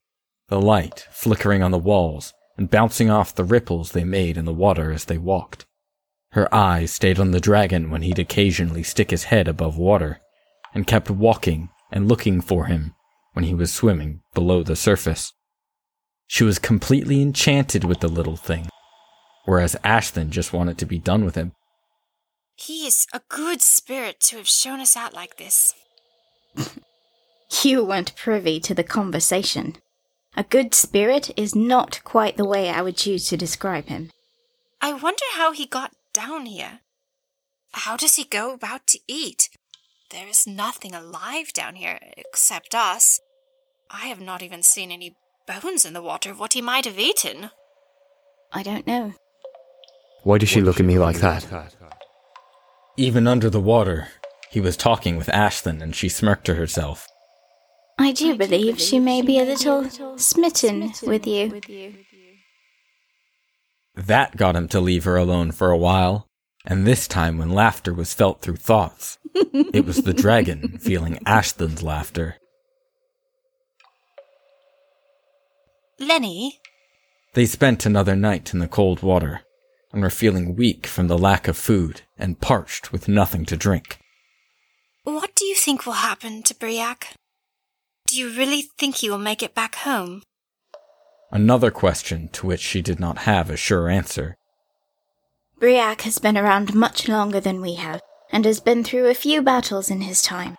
the 0.48 0.62
light 0.62 1.08
flickering 1.12 1.62
on 1.62 1.72
the 1.72 1.78
walls 1.78 2.34
and 2.58 2.70
bouncing 2.70 3.10
off 3.10 3.36
the 3.36 3.44
ripples 3.44 3.92
they 3.92 4.04
made 4.04 4.38
in 4.38 4.46
the 4.46 4.54
water 4.54 4.92
as 4.92 5.06
they 5.06 5.18
walked. 5.18 5.66
Her 6.32 6.54
eyes 6.54 6.92
stayed 6.92 7.20
on 7.20 7.32
the 7.32 7.40
dragon 7.40 7.90
when 7.90 8.02
he'd 8.02 8.20
occasionally 8.20 8.84
stick 8.84 9.12
his 9.12 9.26
head 9.26 9.48
above 9.48 9.78
water, 9.78 10.20
and 10.74 10.88
kept 10.88 11.10
walking 11.10 11.70
and 11.92 12.08
looking 12.08 12.42
for 12.42 12.66
him 12.66 12.96
when 13.34 13.46
he 13.46 13.54
was 13.54 13.72
swimming 13.72 14.22
below 14.34 14.64
the 14.64 14.76
surface. 14.76 15.34
She 16.28 16.44
was 16.44 16.58
completely 16.58 17.22
enchanted 17.22 17.84
with 17.84 18.00
the 18.00 18.08
little 18.08 18.36
thing, 18.36 18.68
whereas 19.46 19.76
Ashlyn 19.84 20.30
just 20.30 20.54
wanted 20.54 20.78
to 20.80 20.86
be 20.86 20.98
done 20.98 21.26
with 21.26 21.36
him. 21.36 21.54
He 22.56 22.88
is 22.88 23.08
a 23.14 23.22
good 23.30 23.62
spirit 23.62 24.20
to 24.22 24.38
have 24.38 24.48
shown 24.48 24.80
us 24.80 24.96
out 24.96 25.14
like 25.14 25.38
this. 25.38 25.74
You 27.64 27.84
weren't 27.84 28.16
privy 28.16 28.60
to 28.62 28.74
the 28.74 28.84
conversation. 28.84 29.76
A 30.36 30.44
good 30.44 30.74
spirit 30.74 31.32
is 31.38 31.56
not 31.56 32.04
quite 32.04 32.38
the 32.38 32.48
way 32.48 32.70
I 32.70 32.82
would 32.82 32.98
choose 32.98 33.28
to 33.30 33.38
describe 33.38 33.86
him. 33.86 34.12
I 34.82 34.94
wonder 34.94 35.24
how 35.36 35.52
he 35.52 35.66
got 35.66 35.92
down 36.14 36.46
here. 36.48 36.80
How 37.74 37.96
does 37.98 38.16
he 38.16 38.24
go 38.24 38.54
about 38.54 38.88
to 38.88 39.00
eat? 39.08 39.50
There 40.12 40.28
is 40.28 40.46
nothing 40.46 40.94
alive 40.94 41.54
down 41.54 41.76
here 41.76 42.00
except 42.18 42.76
us. 42.76 43.20
I 43.90 44.08
have 44.08 44.22
not 44.22 44.42
even 44.44 44.64
seen 44.64 44.92
any 44.92 45.16
bones 45.48 45.86
in 45.86 45.94
the 45.94 46.02
water 46.02 46.32
of 46.32 46.40
what 46.40 46.54
he 46.54 46.62
might 46.62 46.86
have 46.86 47.00
eaten. 47.00 47.52
I 48.52 48.64
don't 48.64 48.88
know. 48.88 49.14
Why 50.24 50.38
does 50.38 50.50
she 50.50 50.62
look 50.62 50.80
at 50.80 50.86
me 50.86 51.00
like 51.00 51.18
that? 51.18 51.46
Even 52.96 53.28
under 53.28 53.50
the 53.50 53.60
water, 53.60 54.10
he 54.52 54.62
was 54.62 54.78
talking 54.78 55.18
with 55.18 55.28
Ashlyn 55.28 55.82
and 55.82 55.96
she 55.96 56.10
smirked 56.10 56.46
to 56.46 56.56
herself. 56.56 57.08
I 57.98 58.12
do 58.12 58.36
believe 58.36 58.80
she 58.80 59.00
may 59.00 59.22
be 59.24 59.40
a 59.40 59.46
little 59.46 60.18
smitten 60.18 60.94
with 61.02 61.26
you. 61.26 61.60
That 63.96 64.38
got 64.38 64.56
him 64.56 64.68
to 64.70 64.80
leave 64.80 65.06
her 65.06 65.18
alone 65.18 65.52
for 65.52 65.72
a 65.72 65.78
while, 65.78 66.28
and 66.66 66.86
this 66.86 67.08
time 67.08 67.38
when 67.38 67.50
laughter 67.50 67.94
was 67.94 68.14
felt 68.14 68.42
through 68.42 68.58
thoughts, 68.58 69.18
it 69.36 69.86
was 69.86 70.04
the 70.04 70.14
dragon 70.14 70.78
feeling 70.80 71.16
Ashlyn's 71.26 71.82
laughter. 71.82 72.38
Lenny, 76.00 76.60
They 77.34 77.46
spent 77.46 77.86
another 77.86 78.16
night 78.16 78.54
in 78.54 78.60
the 78.60 78.68
cold 78.68 79.02
water 79.02 79.42
and 79.94 80.02
were 80.02 80.10
feeling 80.10 80.56
weak 80.56 80.88
from 80.88 81.08
the 81.08 81.18
lack 81.18 81.48
of 81.48 81.56
food 81.56 82.02
and 82.18 82.42
parched 82.42 82.92
with 82.92 83.08
nothing 83.08 83.46
to 83.46 83.56
drink. 83.56 84.00
what 85.04 85.36
do 85.36 85.46
you 85.46 85.56
think 85.56 85.86
will 85.86 85.94
happen 85.94 86.42
to 86.44 86.56
Briac? 86.56 87.14
Do 88.08 88.18
you 88.18 88.36
really 88.36 88.64
think 88.78 88.98
he 88.98 89.10
will 89.10 89.20
make 89.20 89.44
it 89.44 89.56
back 89.56 89.76
home? 89.76 90.24
Another 91.32 91.72
question 91.72 92.30
to 92.34 92.48
which 92.48 92.60
she 92.60 92.82
did 92.82 93.00
not 93.00 93.20
have 93.20 93.50
a 93.50 93.58
sure 93.58 93.88
answer. 93.88 94.36
Briac 95.60 96.02
has 96.02 96.20
been 96.20 96.38
around 96.38 96.76
much 96.76 97.08
longer 97.08 97.40
than 97.40 97.62
we 97.62 97.76
have, 97.76 98.02
and 98.32 98.46
has 98.46 98.60
been 98.60 98.84
through 98.84 99.08
a 99.08 99.14
few 99.14 99.42
battles 99.42 99.90
in 99.90 100.02
his 100.02 100.22
time. 100.22 100.58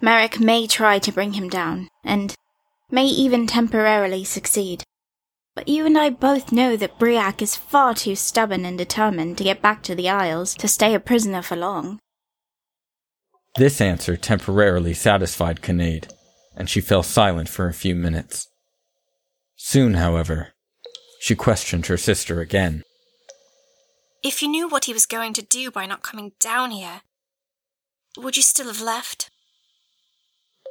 Merrick 0.00 0.38
may 0.38 0.66
try 0.66 0.98
to 0.98 1.12
bring 1.12 1.32
him 1.32 1.48
down, 1.48 1.88
and 2.04 2.34
may 2.90 3.06
even 3.06 3.46
temporarily 3.46 4.24
succeed. 4.24 4.84
But 5.54 5.68
you 5.68 5.84
and 5.84 5.98
I 5.98 6.10
both 6.10 6.50
know 6.50 6.76
that 6.76 6.98
Briac 6.98 7.42
is 7.42 7.56
far 7.56 7.94
too 7.94 8.16
stubborn 8.16 8.64
and 8.64 8.78
determined 8.78 9.36
to 9.38 9.44
get 9.44 9.60
back 9.60 9.82
to 9.82 9.94
the 9.94 10.08
Isles 10.08 10.54
to 10.54 10.68
stay 10.68 10.94
a 10.94 11.00
prisoner 11.00 11.42
for 11.42 11.56
long. 11.56 11.98
This 13.56 13.80
answer 13.80 14.16
temporarily 14.16 14.94
satisfied 14.94 15.60
Kinnaid, 15.60 16.08
and 16.56 16.70
she 16.70 16.80
fell 16.80 17.02
silent 17.02 17.50
for 17.50 17.68
a 17.68 17.74
few 17.74 17.94
minutes. 17.94 18.48
Soon, 19.56 19.94
however, 19.94 20.54
she 21.20 21.34
questioned 21.34 21.86
her 21.86 21.98
sister 21.98 22.40
again. 22.40 22.82
If 24.24 24.40
you 24.40 24.48
knew 24.48 24.68
what 24.68 24.86
he 24.86 24.94
was 24.94 25.04
going 25.04 25.34
to 25.34 25.42
do 25.42 25.70
by 25.70 25.84
not 25.84 26.02
coming 26.02 26.32
down 26.40 26.70
here, 26.70 27.02
would 28.16 28.36
you 28.36 28.42
still 28.42 28.68
have 28.68 28.80
left? 28.80 29.30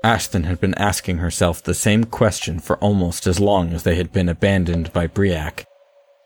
Ashlyn 0.04 0.46
had 0.46 0.60
been 0.60 0.74
asking 0.76 1.18
herself 1.18 1.62
the 1.62 1.74
same 1.74 2.06
question 2.06 2.60
for 2.60 2.78
almost 2.78 3.28
as 3.28 3.40
long 3.40 3.72
as 3.72 3.84
they 3.84 3.96
had 3.96 4.12
been 4.12 4.30
abandoned 4.30 4.92
by 4.94 5.06
Briac, 5.06 5.66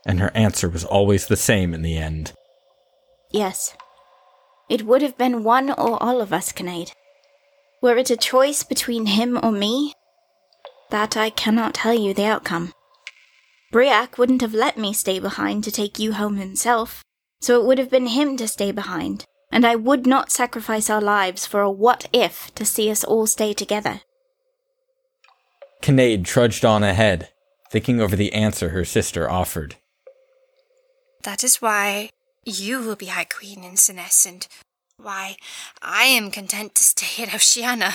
and 0.06 0.20
her 0.20 0.32
answer 0.34 0.70
was 0.70 0.86
always 0.86 1.28
the 1.28 1.36
same 1.36 1.74
in 1.74 1.82
the 1.82 1.98
end. 1.98 2.32
Yes. 3.32 3.76
It 4.70 4.84
would 4.84 5.02
have 5.02 5.18
been 5.18 5.44
one 5.44 5.70
or 5.70 6.02
all 6.02 6.22
of 6.22 6.32
us, 6.32 6.52
Kinnaid. 6.52 6.94
Were 7.82 7.98
it 7.98 8.10
a 8.10 8.18
choice 8.18 8.64
between 8.64 9.08
him 9.08 9.40
or 9.44 9.52
me, 9.52 9.94
that 10.90 11.18
I 11.18 11.30
cannot 11.30 11.74
tell 11.74 11.94
you 11.94 12.14
the 12.14 12.26
outcome. 12.26 12.72
Briac 13.72 14.18
wouldn't 14.18 14.42
have 14.42 14.54
let 14.54 14.78
me 14.78 14.94
stay 14.94 15.20
behind 15.20 15.64
to 15.66 15.72
take 15.72 16.00
you 16.00 16.14
home 16.14 16.38
himself, 16.38 17.04
so 17.42 17.60
it 17.60 17.66
would 17.66 17.78
have 17.78 17.90
been 17.90 18.08
him 18.08 18.38
to 18.38 18.48
stay 18.48 18.72
behind, 18.72 19.26
and 19.56 19.66
I 19.66 19.78
would 19.78 20.06
not 20.06 20.34
sacrifice 20.34 20.90
our 20.90 21.00
lives 21.00 21.46
for 21.46 21.62
a 21.62 21.72
what 21.72 22.10
if 22.12 22.54
to 22.56 22.66
see 22.66 22.92
us 22.92 23.06
all 23.06 23.26
stay 23.26 23.54
together. 23.54 24.02
Kinnaid 25.82 26.26
trudged 26.26 26.66
on 26.66 26.84
ahead, 26.84 27.30
thinking 27.72 28.02
over 28.02 28.18
the 28.18 28.34
answer 28.34 28.70
her 28.70 28.84
sister 28.84 29.32
offered. 29.32 29.78
That 31.24 31.42
is 31.42 31.62
why 31.62 32.10
you 32.44 32.82
will 32.82 32.98
be 32.98 33.06
High 33.06 33.24
Queen 33.24 33.64
in 33.64 33.78
Sinnes, 33.78 34.26
and 34.26 34.46
why 34.98 35.38
I 35.82 36.04
am 36.04 36.32
content 36.32 36.76
to 36.76 36.84
stay 36.84 37.24
at 37.24 37.34
Oceana. 37.34 37.94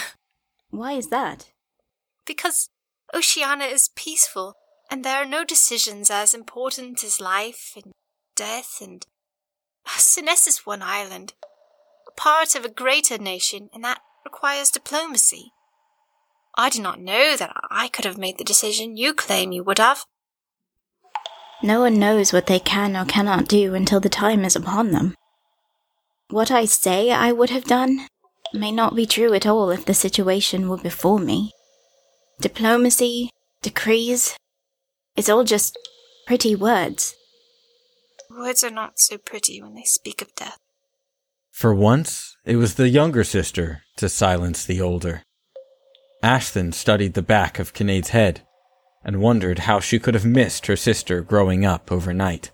Why 0.71 0.93
is 0.95 1.09
that? 1.09 1.51
Because 2.25 2.71
Oceana 3.15 3.65
is 3.65 3.91
peaceful, 3.95 4.55
and 4.91 5.05
there 5.05 5.17
are 5.17 5.27
no 5.27 5.45
decisions 5.45 6.11
as 6.11 6.33
important 6.33 7.05
as 7.05 7.21
life 7.21 7.75
and 7.77 7.93
death, 8.35 8.79
and 8.81 9.05
ah, 9.87 9.97
Sinnes 9.99 10.47
is 10.47 10.65
one 10.65 10.81
island, 10.81 11.35
a 11.43 11.50
part 12.21 12.55
of 12.55 12.67
a 12.67 12.71
greater 12.71 13.17
nation, 13.17 13.71
and 13.73 13.83
that 13.83 14.03
requires 14.27 14.71
diplomacy. 14.71 15.53
I 16.55 16.69
do 16.69 16.83
not 16.83 17.01
know 17.01 17.35
that 17.37 17.57
I 17.71 17.89
could 17.89 18.05
have 18.05 18.19
made 18.19 18.37
the 18.37 18.45
decision 18.45 18.99
you 18.99 19.15
claim 19.15 19.53
you 19.53 19.65
would 19.65 19.79
have. 19.79 20.05
No 21.63 21.81
one 21.81 21.99
knows 21.99 22.31
what 22.33 22.47
they 22.47 22.59
can 22.59 22.95
or 22.95 23.07
cannot 23.07 23.49
do 23.49 23.75
until 23.75 24.01
the 24.01 24.11
time 24.11 24.45
is 24.45 24.55
upon 24.55 24.91
them. 24.91 25.15
What 26.29 26.51
I 26.51 26.67
say 26.67 27.11
I 27.11 27.33
would 27.33 27.51
have 27.51 27.65
done 27.65 28.07
may 28.53 28.71
not 28.71 28.95
be 28.95 29.07
true 29.07 29.33
at 29.33 29.47
all 29.47 29.71
if 29.71 29.87
the 29.87 29.95
situation 29.95 30.69
were 30.69 30.77
before 30.77 31.19
me. 31.19 31.53
Diplomacy, 32.41 33.31
decrees, 33.63 34.37
It's 35.17 35.29
all 35.29 35.45
just 35.45 35.79
pretty 36.27 36.55
words. 36.55 37.15
Words 38.31 38.63
are 38.63 38.71
not 38.71 38.99
so 38.99 39.17
pretty 39.17 39.61
when 39.63 39.75
they 39.75 39.85
speak 39.85 40.21
of 40.21 40.35
death. 40.35 40.59
For 41.61 41.75
once, 41.75 42.39
it 42.47 42.57
was 42.57 42.77
the 42.77 42.89
younger 42.89 43.23
sister 43.23 43.83
to 43.99 44.09
silence 44.09 44.65
the 44.65 44.81
older. 44.81 45.25
Ashlyn 46.25 46.73
studied 46.73 47.13
the 47.13 47.21
back 47.21 47.59
of 47.59 47.75
Kinnaid's 47.75 48.09
head 48.09 48.41
and 49.05 49.21
wondered 49.21 49.59
how 49.59 49.79
she 49.79 49.99
could 49.99 50.15
have 50.15 50.25
missed 50.25 50.69
her 50.69 50.75
sister 50.77 51.21
growing 51.21 51.67
up 51.67 51.93
overnight. 51.93 52.51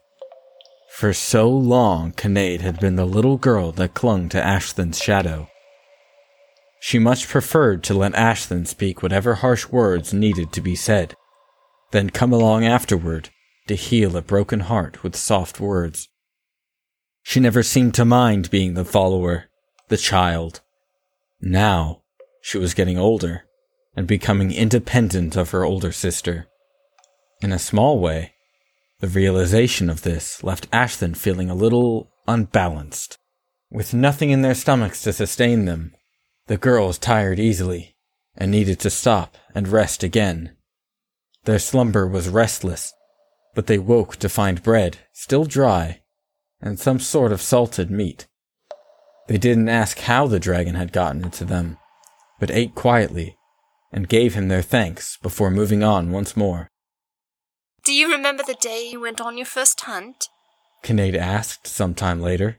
For 0.90 1.12
so 1.12 1.48
long, 1.48 2.14
Kinnaid 2.14 2.62
had 2.62 2.80
been 2.80 2.96
the 2.96 3.06
little 3.06 3.36
girl 3.36 3.70
that 3.70 3.94
clung 3.94 4.28
to 4.30 4.40
Ashlyn's 4.40 5.00
shadow. 5.00 5.50
She 6.80 6.98
much 6.98 7.28
preferred 7.28 7.84
to 7.84 7.94
let 7.94 8.12
Ashlyn 8.14 8.66
speak 8.66 9.04
whatever 9.04 9.36
harsh 9.36 9.68
words 9.68 10.12
needed 10.12 10.50
to 10.50 10.60
be 10.60 10.74
said, 10.74 11.14
then 11.92 12.10
come 12.10 12.32
along 12.32 12.64
afterward 12.64 13.30
to 13.68 13.76
heal 13.76 14.16
a 14.16 14.20
broken 14.20 14.58
heart 14.66 15.04
with 15.04 15.14
soft 15.14 15.60
words. 15.60 16.08
She 17.28 17.40
never 17.40 17.64
seemed 17.64 17.92
to 17.94 18.04
mind 18.04 18.50
being 18.50 18.74
the 18.74 18.84
follower, 18.84 19.46
the 19.88 19.96
child. 19.96 20.60
Now, 21.40 22.02
she 22.40 22.56
was 22.56 22.72
getting 22.72 22.98
older 22.98 23.46
and 23.96 24.06
becoming 24.06 24.52
independent 24.52 25.34
of 25.34 25.50
her 25.50 25.64
older 25.64 25.90
sister. 25.90 26.46
In 27.42 27.50
a 27.50 27.58
small 27.58 27.98
way, 27.98 28.34
the 29.00 29.08
realization 29.08 29.90
of 29.90 30.02
this 30.02 30.44
left 30.44 30.70
Ashlyn 30.70 31.16
feeling 31.16 31.50
a 31.50 31.56
little 31.56 32.12
unbalanced. 32.28 33.18
With 33.72 33.92
nothing 33.92 34.30
in 34.30 34.42
their 34.42 34.54
stomachs 34.54 35.02
to 35.02 35.12
sustain 35.12 35.64
them, 35.64 35.96
the 36.46 36.56
girls 36.56 36.96
tired 36.96 37.40
easily 37.40 37.96
and 38.36 38.52
needed 38.52 38.78
to 38.80 38.88
stop 38.88 39.36
and 39.52 39.66
rest 39.66 40.04
again. 40.04 40.56
Their 41.42 41.58
slumber 41.58 42.06
was 42.06 42.28
restless, 42.28 42.92
but 43.52 43.66
they 43.66 43.78
woke 43.78 44.14
to 44.18 44.28
find 44.28 44.62
bread, 44.62 44.98
still 45.12 45.44
dry, 45.44 46.02
and 46.60 46.78
some 46.78 46.98
sort 46.98 47.32
of 47.32 47.42
salted 47.42 47.90
meat. 47.90 48.26
They 49.28 49.38
didn't 49.38 49.68
ask 49.68 49.98
how 50.00 50.26
the 50.26 50.40
dragon 50.40 50.74
had 50.74 50.92
gotten 50.92 51.24
into 51.24 51.44
them, 51.44 51.78
but 52.38 52.50
ate 52.50 52.74
quietly 52.74 53.36
and 53.92 54.08
gave 54.08 54.34
him 54.34 54.48
their 54.48 54.62
thanks 54.62 55.16
before 55.22 55.50
moving 55.50 55.82
on 55.82 56.10
once 56.10 56.36
more. 56.36 56.68
Do 57.84 57.92
you 57.92 58.10
remember 58.10 58.42
the 58.42 58.54
day 58.54 58.88
you 58.90 59.00
went 59.00 59.20
on 59.20 59.36
your 59.36 59.46
first 59.46 59.80
hunt? 59.82 60.28
Kinnaid 60.82 61.16
asked 61.16 61.66
some 61.66 61.94
time 61.94 62.20
later. 62.20 62.58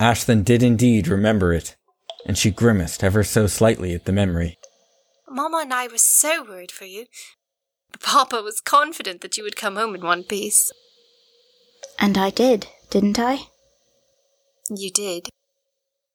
Ashlyn 0.00 0.44
did 0.44 0.62
indeed 0.62 1.06
remember 1.06 1.52
it, 1.52 1.76
and 2.26 2.38
she 2.38 2.50
grimaced 2.50 3.04
ever 3.04 3.22
so 3.22 3.46
slightly 3.46 3.94
at 3.94 4.04
the 4.04 4.12
memory. 4.12 4.58
Mamma 5.28 5.58
and 5.62 5.74
I 5.74 5.86
were 5.86 5.98
so 5.98 6.44
worried 6.44 6.72
for 6.72 6.84
you. 6.84 7.06
Papa 8.00 8.42
was 8.42 8.60
confident 8.60 9.20
that 9.20 9.36
you 9.36 9.44
would 9.44 9.56
come 9.56 9.76
home 9.76 9.94
in 9.94 10.02
one 10.02 10.24
piece. 10.24 10.72
And 11.98 12.16
I 12.16 12.30
did, 12.30 12.66
didn't 12.92 13.18
I? 13.18 13.38
You 14.68 14.90
did. 14.90 15.30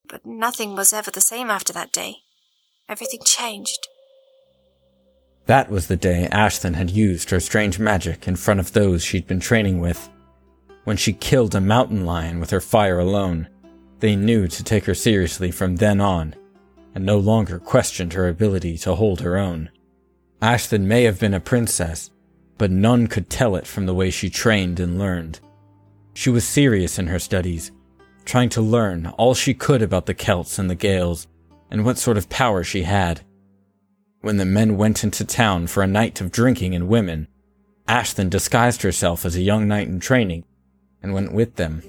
But 0.07 0.27
nothing 0.27 0.75
was 0.75 0.93
ever 0.93 1.10
the 1.10 1.22
same 1.22 1.50
after 1.50 1.74
that 1.74 1.91
day. 1.91 2.17
Everything 2.88 3.22
changed. 3.25 3.88
That 5.48 5.72
was 5.72 5.88
the 5.88 5.96
day 5.98 6.29
Ashlyn 6.31 6.75
had 6.75 6.91
used 6.91 7.31
her 7.31 7.39
strange 7.39 7.79
magic 7.79 8.27
in 8.27 8.36
front 8.36 8.60
of 8.60 8.74
those 8.74 9.03
she'd 9.03 9.25
been 9.25 9.39
training 9.39 9.79
with. 9.79 10.07
When 10.84 10.98
she 10.98 11.13
killed 11.13 11.55
a 11.55 11.62
mountain 11.62 12.05
lion 12.05 12.39
with 12.39 12.51
her 12.51 12.61
fire 12.61 13.00
alone, 13.00 13.48
they 14.00 14.16
knew 14.16 14.48
to 14.48 14.63
take 14.63 14.85
her 14.85 14.94
seriously 14.94 15.50
from 15.50 15.77
then 15.77 16.00
on, 16.00 16.35
and 16.94 17.03
no 17.03 17.18
longer 17.18 17.57
questioned 17.57 18.13
her 18.13 18.27
ability 18.27 18.77
to 18.79 18.94
hold 18.94 19.22
her 19.22 19.35
own. 19.35 19.72
Ashlyn 20.44 20.81
may 20.81 21.05
have 21.05 21.20
been 21.20 21.33
a 21.33 21.40
princess, 21.40 22.11
but 22.59 22.70
none 22.70 23.07
could 23.07 23.31
tell 23.31 23.55
it 23.55 23.66
from 23.66 23.87
the 23.87 23.96
way 23.96 24.11
she 24.11 24.29
trained 24.29 24.79
and 24.79 25.00
learned. 25.00 25.40
She 26.18 26.32
was 26.32 26.48
serious 26.48 26.98
in 26.98 27.06
her 27.06 27.20
studies, 27.20 27.72
trying 28.25 28.50
to 28.50 28.60
learn 28.60 29.06
all 29.20 29.36
she 29.36 29.53
could 29.53 29.84
about 29.84 30.08
the 30.08 30.16
Celts 30.16 30.58
and 30.58 30.68
the 30.68 30.74
Gaels, 30.74 31.27
and 31.70 31.86
what 31.86 32.00
sort 32.00 32.18
of 32.18 32.27
power 32.27 32.64
she 32.64 32.82
had. 32.82 33.22
When 34.22 34.38
the 34.38 34.44
men 34.44 34.77
went 34.77 35.03
into 35.03 35.24
town 35.24 35.68
for 35.68 35.84
a 35.84 35.88
night 35.88 36.20
of 36.20 36.32
drinking 36.32 36.74
and 36.74 36.88
women, 36.88 37.27
Ashlyn 37.88 38.32
disguised 38.32 38.82
herself 38.82 39.25
as 39.25 39.36
a 39.36 39.44
young 39.44 39.68
knight 39.68 39.90
in 39.90 40.00
training 40.00 40.44
and 41.03 41.14
went 41.14 41.34
with 41.34 41.56
them. 41.56 41.84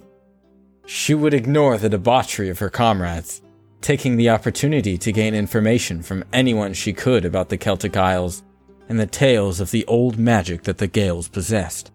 She 0.85 1.15
would 1.15 1.33
ignore 1.33 1.79
the 1.79 1.89
debauchery 1.89 2.51
of 2.51 2.59
her 2.59 2.69
comrades, 2.69 3.41
taking 3.81 4.17
the 4.17 4.29
opportunity 4.29 4.99
to 4.99 5.11
gain 5.11 5.35
information 5.35 6.03
from 6.03 6.23
anyone 6.35 6.75
she 6.75 6.93
could 6.93 7.25
about 7.25 7.49
the 7.49 7.57
Celtic 7.57 7.97
Isles 7.97 8.43
and 8.91 9.01
the 9.01 9.07
tales 9.07 9.59
of 9.59 9.71
the 9.71 9.87
old 9.87 10.19
magic 10.19 10.65
that 10.65 10.77
the 10.77 10.87
Gaels 10.87 11.29
possessed. 11.29 11.91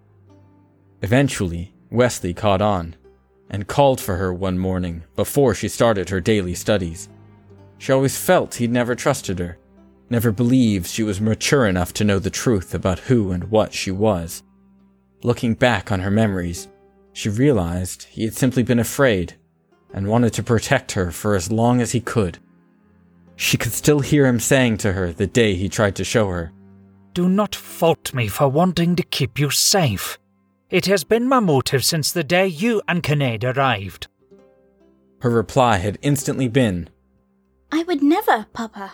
Eventually, 1.04 1.73
Wesley 1.94 2.34
caught 2.34 2.62
on 2.62 2.96
and 3.52 3.68
called 3.68 4.02
for 4.02 4.18
her 4.18 4.34
one 4.34 4.58
morning 4.58 5.04
before 5.16 5.54
she 5.54 5.68
started 5.68 6.10
her 6.10 6.20
daily 6.20 6.56
studies. 6.56 7.08
She 7.78 7.92
always 7.92 8.18
felt 8.18 8.56
he'd 8.56 8.72
never 8.72 8.96
trusted 8.96 9.38
her, 9.38 9.60
never 10.10 10.32
believed 10.32 10.88
she 10.88 11.04
was 11.04 11.22
mature 11.22 11.68
enough 11.68 11.94
to 11.94 12.04
know 12.04 12.18
the 12.18 12.32
truth 12.32 12.74
about 12.74 12.98
who 12.98 13.32
and 13.32 13.44
what 13.52 13.74
she 13.74 13.92
was. 13.92 14.42
Looking 15.22 15.54
back 15.54 15.92
on 15.92 16.00
her 16.00 16.10
memories, 16.10 16.68
she 17.14 17.30
realized 17.30 18.04
he 18.06 18.24
had 18.24 18.34
simply 18.34 18.64
been 18.64 18.80
afraid 18.80 19.36
and 19.94 20.08
wanted 20.08 20.34
to 20.34 20.44
protect 20.44 20.94
her 20.94 21.12
for 21.12 21.36
as 21.36 21.52
long 21.52 21.80
as 21.80 21.92
he 21.92 22.00
could. 22.00 22.40
She 23.36 23.56
could 23.56 23.72
still 23.72 24.00
hear 24.00 24.26
him 24.26 24.40
saying 24.40 24.78
to 24.78 24.94
her 24.94 25.14
the 25.14 25.28
day 25.28 25.54
he 25.54 25.70
tried 25.70 25.96
to 25.98 26.04
show 26.04 26.28
her, 26.30 26.52
Do 27.14 27.30
not 27.30 27.54
fault 27.54 28.16
me 28.16 28.28
for 28.30 28.48
wanting 28.48 28.96
to 28.96 29.04
keep 29.04 29.38
you 29.38 29.52
safe. 29.52 30.18
It 30.74 30.88
has 30.88 31.06
been 31.06 31.30
my 31.30 31.40
motive 31.40 31.86
since 31.86 32.12
the 32.12 32.24
day 32.24 32.48
you 32.48 32.82
and 32.88 33.02
Kinnaid 33.02 33.46
arrived. 33.46 34.08
Her 35.22 35.30
reply 35.30 35.78
had 35.78 35.98
instantly 36.02 36.50
been, 36.50 36.90
I 37.72 37.84
would 37.84 38.04
never, 38.04 38.48
Papa 38.52 38.94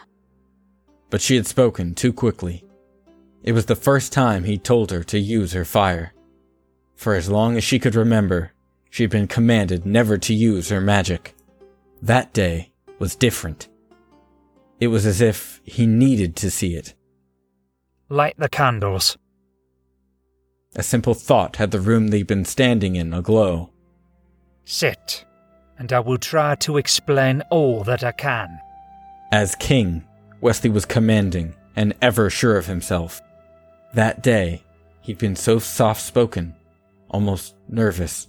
but 1.10 1.22
she 1.22 1.36
had 1.36 1.48
spoken 1.48 1.96
too 1.96 2.14
quickly. 2.14 2.64
It 3.44 3.54
was 3.54 3.66
the 3.66 3.76
first 3.76 4.14
time 4.14 4.44
he'd 4.44 4.64
told 4.64 4.92
her 4.92 5.04
to 5.04 5.20
use 5.20 5.54
her 5.54 5.66
fire. 5.66 6.14
For 6.96 7.16
as 7.16 7.30
long 7.30 7.58
as 7.58 7.64
she 7.64 7.80
could 7.80 7.96
remember, 7.96 8.52
she'd 8.90 9.10
been 9.10 9.28
commanded 9.28 9.86
never 9.86 10.18
to 10.18 10.34
use 10.34 10.70
her 10.70 10.82
magic. 10.82 11.36
That 12.02 12.34
day 12.34 12.72
was 13.00 13.16
different. 13.16 13.70
It 14.80 14.88
was 14.88 15.06
as 15.06 15.22
if 15.22 15.62
he 15.64 15.86
needed 15.86 16.36
to 16.38 16.52
see 16.52 16.76
it. 16.76 16.94
Light 18.10 18.36
the 18.38 18.50
candles. 18.50 19.18
A 20.76 20.84
simple 20.84 21.16
thought 21.16 21.56
had 21.56 21.72
the 21.72 21.80
room 21.80 22.10
they'd 22.10 22.28
been 22.28 22.46
standing 22.46 22.96
in 22.96 23.14
aglow. 23.14 23.72
Sit, 24.66 25.26
and 25.80 25.92
I 25.92 26.00
will 26.00 26.20
try 26.20 26.56
to 26.56 26.78
explain 26.78 27.42
all 27.50 27.84
that 27.86 28.04
I 28.04 28.12
can. 28.12 28.60
As 29.32 29.56
king, 29.56 30.06
Wesley 30.42 30.70
was 30.70 30.86
commanding 30.86 31.56
and 31.76 31.96
ever 32.02 32.30
sure 32.30 32.56
of 32.56 32.68
himself. 32.68 33.20
That 33.96 34.22
day, 34.22 34.64
he'd 35.02 35.18
been 35.18 35.36
so 35.36 35.58
soft 35.58 36.02
spoken, 36.02 36.56
almost 37.10 37.56
nervous. 37.68 38.28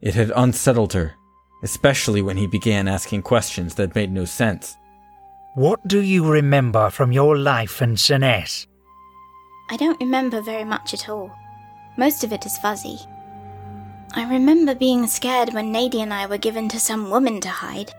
It 0.00 0.14
had 0.14 0.32
unsettled 0.34 0.92
her, 0.94 1.14
especially 1.62 2.20
when 2.20 2.36
he 2.36 2.48
began 2.48 2.88
asking 2.88 3.22
questions 3.22 3.76
that 3.76 3.94
made 3.94 4.10
no 4.10 4.24
sense. 4.24 4.74
What 5.54 5.86
do 5.86 6.00
you 6.00 6.26
remember 6.26 6.90
from 6.90 7.12
your 7.12 7.38
life 7.38 7.80
in 7.80 7.94
Seness? 7.94 8.66
I 9.70 9.76
don't 9.76 10.00
remember 10.00 10.40
very 10.40 10.64
much 10.64 10.92
at 10.92 11.08
all. 11.08 11.30
Most 11.96 12.24
of 12.24 12.32
it 12.32 12.44
is 12.46 12.58
fuzzy. 12.58 12.98
I 14.14 14.28
remember 14.28 14.74
being 14.74 15.06
scared 15.06 15.52
when 15.54 15.72
Nadie 15.72 16.02
and 16.02 16.14
I 16.14 16.26
were 16.26 16.38
given 16.38 16.68
to 16.68 16.78
some 16.80 17.10
woman 17.10 17.40
to 17.40 17.48
hide. 17.48 17.92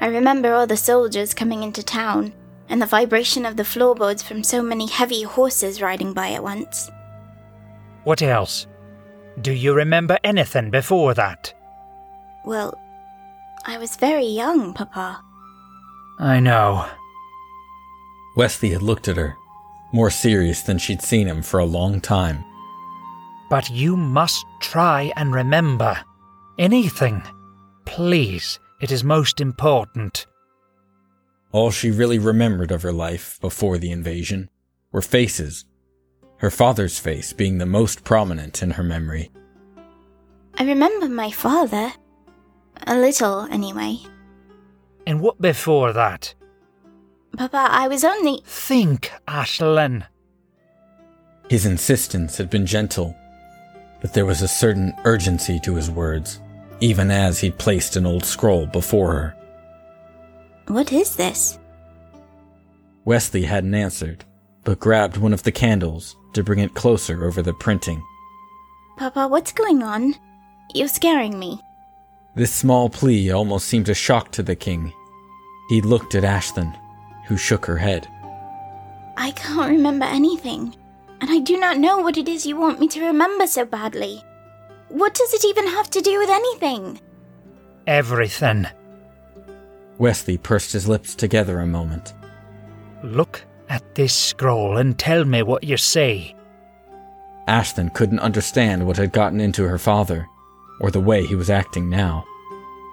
I 0.00 0.06
remember 0.06 0.54
all 0.54 0.66
the 0.66 0.76
soldiers 0.76 1.34
coming 1.34 1.62
into 1.62 1.82
town, 1.82 2.32
and 2.68 2.80
the 2.80 2.86
vibration 2.86 3.44
of 3.44 3.56
the 3.56 3.64
floorboards 3.64 4.22
from 4.22 4.42
so 4.42 4.62
many 4.62 4.86
heavy 4.86 5.22
horses 5.22 5.82
riding 5.82 6.12
by 6.12 6.30
at 6.32 6.42
once. 6.42 6.90
What 8.04 8.22
else? 8.22 8.66
Do 9.40 9.52
you 9.52 9.74
remember 9.74 10.18
anything 10.24 10.70
before 10.70 11.14
that? 11.14 11.52
Well, 12.44 12.74
I 13.66 13.76
was 13.76 13.96
very 13.96 14.24
young, 14.26 14.72
Papa. 14.72 15.22
I 16.18 16.40
know. 16.40 16.86
Wesley 18.36 18.70
had 18.70 18.82
looked 18.82 19.08
at 19.08 19.16
her, 19.16 19.36
more 19.92 20.10
serious 20.10 20.62
than 20.62 20.78
she'd 20.78 21.02
seen 21.02 21.26
him 21.26 21.42
for 21.42 21.60
a 21.60 21.64
long 21.66 22.00
time. 22.00 22.44
But 23.50 23.68
you 23.68 23.96
must 23.96 24.46
try 24.60 25.12
and 25.16 25.34
remember. 25.34 25.98
Anything. 26.58 27.22
Please, 27.84 28.58
it 28.80 28.92
is 28.92 29.04
most 29.04 29.40
important. 29.40 30.26
All 31.52 31.70
she 31.70 31.90
really 31.90 32.18
remembered 32.18 32.70
of 32.70 32.82
her 32.82 32.92
life 32.92 33.38
before 33.40 33.76
the 33.76 33.90
invasion 33.90 34.48
were 34.92 35.02
faces, 35.02 35.64
her 36.38 36.50
father's 36.50 36.98
face 36.98 37.32
being 37.32 37.58
the 37.58 37.66
most 37.66 38.04
prominent 38.04 38.62
in 38.62 38.70
her 38.70 38.84
memory. 38.84 39.30
I 40.56 40.64
remember 40.64 41.08
my 41.08 41.30
father. 41.30 41.92
A 42.86 42.96
little, 42.96 43.42
anyway. 43.50 43.98
And 45.06 45.20
what 45.20 45.40
before 45.40 45.92
that? 45.92 46.34
Papa, 47.36 47.68
I 47.70 47.88
was 47.88 48.04
only. 48.04 48.42
Think, 48.44 49.12
Ashlyn. 49.26 50.06
His 51.48 51.66
insistence 51.66 52.36
had 52.36 52.48
been 52.48 52.64
gentle, 52.64 53.16
but 54.00 54.12
there 54.12 54.26
was 54.26 54.42
a 54.42 54.48
certain 54.48 54.94
urgency 55.04 55.58
to 55.60 55.74
his 55.74 55.90
words, 55.90 56.40
even 56.80 57.10
as 57.10 57.40
he'd 57.40 57.58
placed 57.58 57.96
an 57.96 58.06
old 58.06 58.24
scroll 58.24 58.66
before 58.66 59.12
her. 59.12 59.36
What 60.68 60.92
is 60.92 61.16
this? 61.16 61.58
Wesley 63.04 63.42
hadn't 63.42 63.74
answered, 63.74 64.24
but 64.64 64.80
grabbed 64.80 65.16
one 65.16 65.32
of 65.32 65.42
the 65.42 65.52
candles 65.52 66.16
to 66.34 66.44
bring 66.44 66.60
it 66.60 66.74
closer 66.74 67.24
over 67.24 67.42
the 67.42 67.54
printing. 67.54 68.02
Papa, 68.96 69.28
what's 69.28 69.52
going 69.52 69.82
on? 69.82 70.14
You're 70.74 70.88
scaring 70.88 71.38
me. 71.38 71.60
This 72.36 72.52
small 72.52 72.88
plea 72.88 73.32
almost 73.32 73.66
seemed 73.66 73.88
a 73.88 73.94
shock 73.94 74.30
to 74.32 74.42
the 74.42 74.54
king. 74.54 74.92
He 75.68 75.80
looked 75.80 76.14
at 76.14 76.22
Ashlyn, 76.22 76.76
who 77.26 77.36
shook 77.36 77.66
her 77.66 77.76
head. 77.76 78.06
I 79.16 79.32
can't 79.32 79.70
remember 79.70 80.04
anything, 80.06 80.74
and 81.20 81.30
I 81.30 81.38
do 81.40 81.58
not 81.58 81.78
know 81.78 81.98
what 81.98 82.16
it 82.16 82.28
is 82.28 82.46
you 82.46 82.56
want 82.56 82.80
me 82.80 82.88
to 82.88 83.04
remember 83.04 83.46
so 83.46 83.64
badly. 83.64 84.22
What 84.88 85.14
does 85.14 85.32
it 85.34 85.44
even 85.44 85.66
have 85.66 85.90
to 85.90 86.00
do 86.00 86.18
with 86.18 86.30
anything? 86.30 87.00
Everything. 87.86 88.66
Wesley 89.98 90.38
pursed 90.38 90.72
his 90.72 90.88
lips 90.88 91.14
together 91.14 91.60
a 91.60 91.66
moment. 91.66 92.14
Look 93.02 93.44
at 93.68 93.94
this 93.94 94.14
scroll 94.14 94.78
and 94.78 94.98
tell 94.98 95.24
me 95.24 95.42
what 95.42 95.64
you 95.64 95.76
say. 95.76 96.34
Ashlyn 97.46 97.92
couldn't 97.92 98.20
understand 98.20 98.86
what 98.86 98.96
had 98.96 99.12
gotten 99.12 99.40
into 99.40 99.64
her 99.64 99.78
father, 99.78 100.28
or 100.80 100.90
the 100.90 101.00
way 101.00 101.26
he 101.26 101.34
was 101.34 101.50
acting 101.50 101.88
now. 101.88 102.24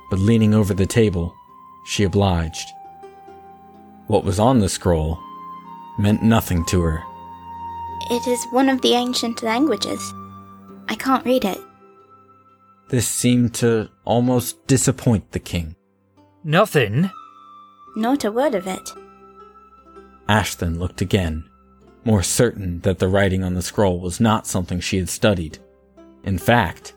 But 0.09 0.19
leaning 0.19 0.53
over 0.53 0.73
the 0.73 0.85
table, 0.85 1.33
she 1.85 2.03
obliged. 2.03 2.69
What 4.07 4.23
was 4.23 4.39
on 4.39 4.59
the 4.59 4.69
scroll 4.69 5.19
meant 5.97 6.23
nothing 6.23 6.65
to 6.65 6.81
her. 6.81 7.03
It 8.09 8.27
is 8.27 8.45
one 8.51 8.69
of 8.69 8.81
the 8.81 8.93
ancient 8.93 9.43
languages. 9.43 10.13
I 10.87 10.95
can't 10.95 11.25
read 11.25 11.45
it. 11.45 11.59
This 12.89 13.07
seemed 13.07 13.53
to 13.55 13.89
almost 14.05 14.65
disappoint 14.67 15.31
the 15.31 15.39
king. 15.39 15.75
Nothing? 16.43 17.09
Not 17.95 18.23
a 18.23 18.31
word 18.31 18.55
of 18.55 18.67
it. 18.67 18.93
Ashlyn 20.29 20.77
looked 20.77 21.01
again, 21.01 21.49
more 22.05 22.23
certain 22.23 22.79
that 22.81 22.99
the 22.99 23.09
writing 23.09 23.43
on 23.43 23.53
the 23.53 23.61
scroll 23.61 23.99
was 23.99 24.19
not 24.19 24.47
something 24.47 24.79
she 24.79 24.97
had 24.97 25.09
studied. 25.09 25.57
In 26.23 26.37
fact, 26.37 26.93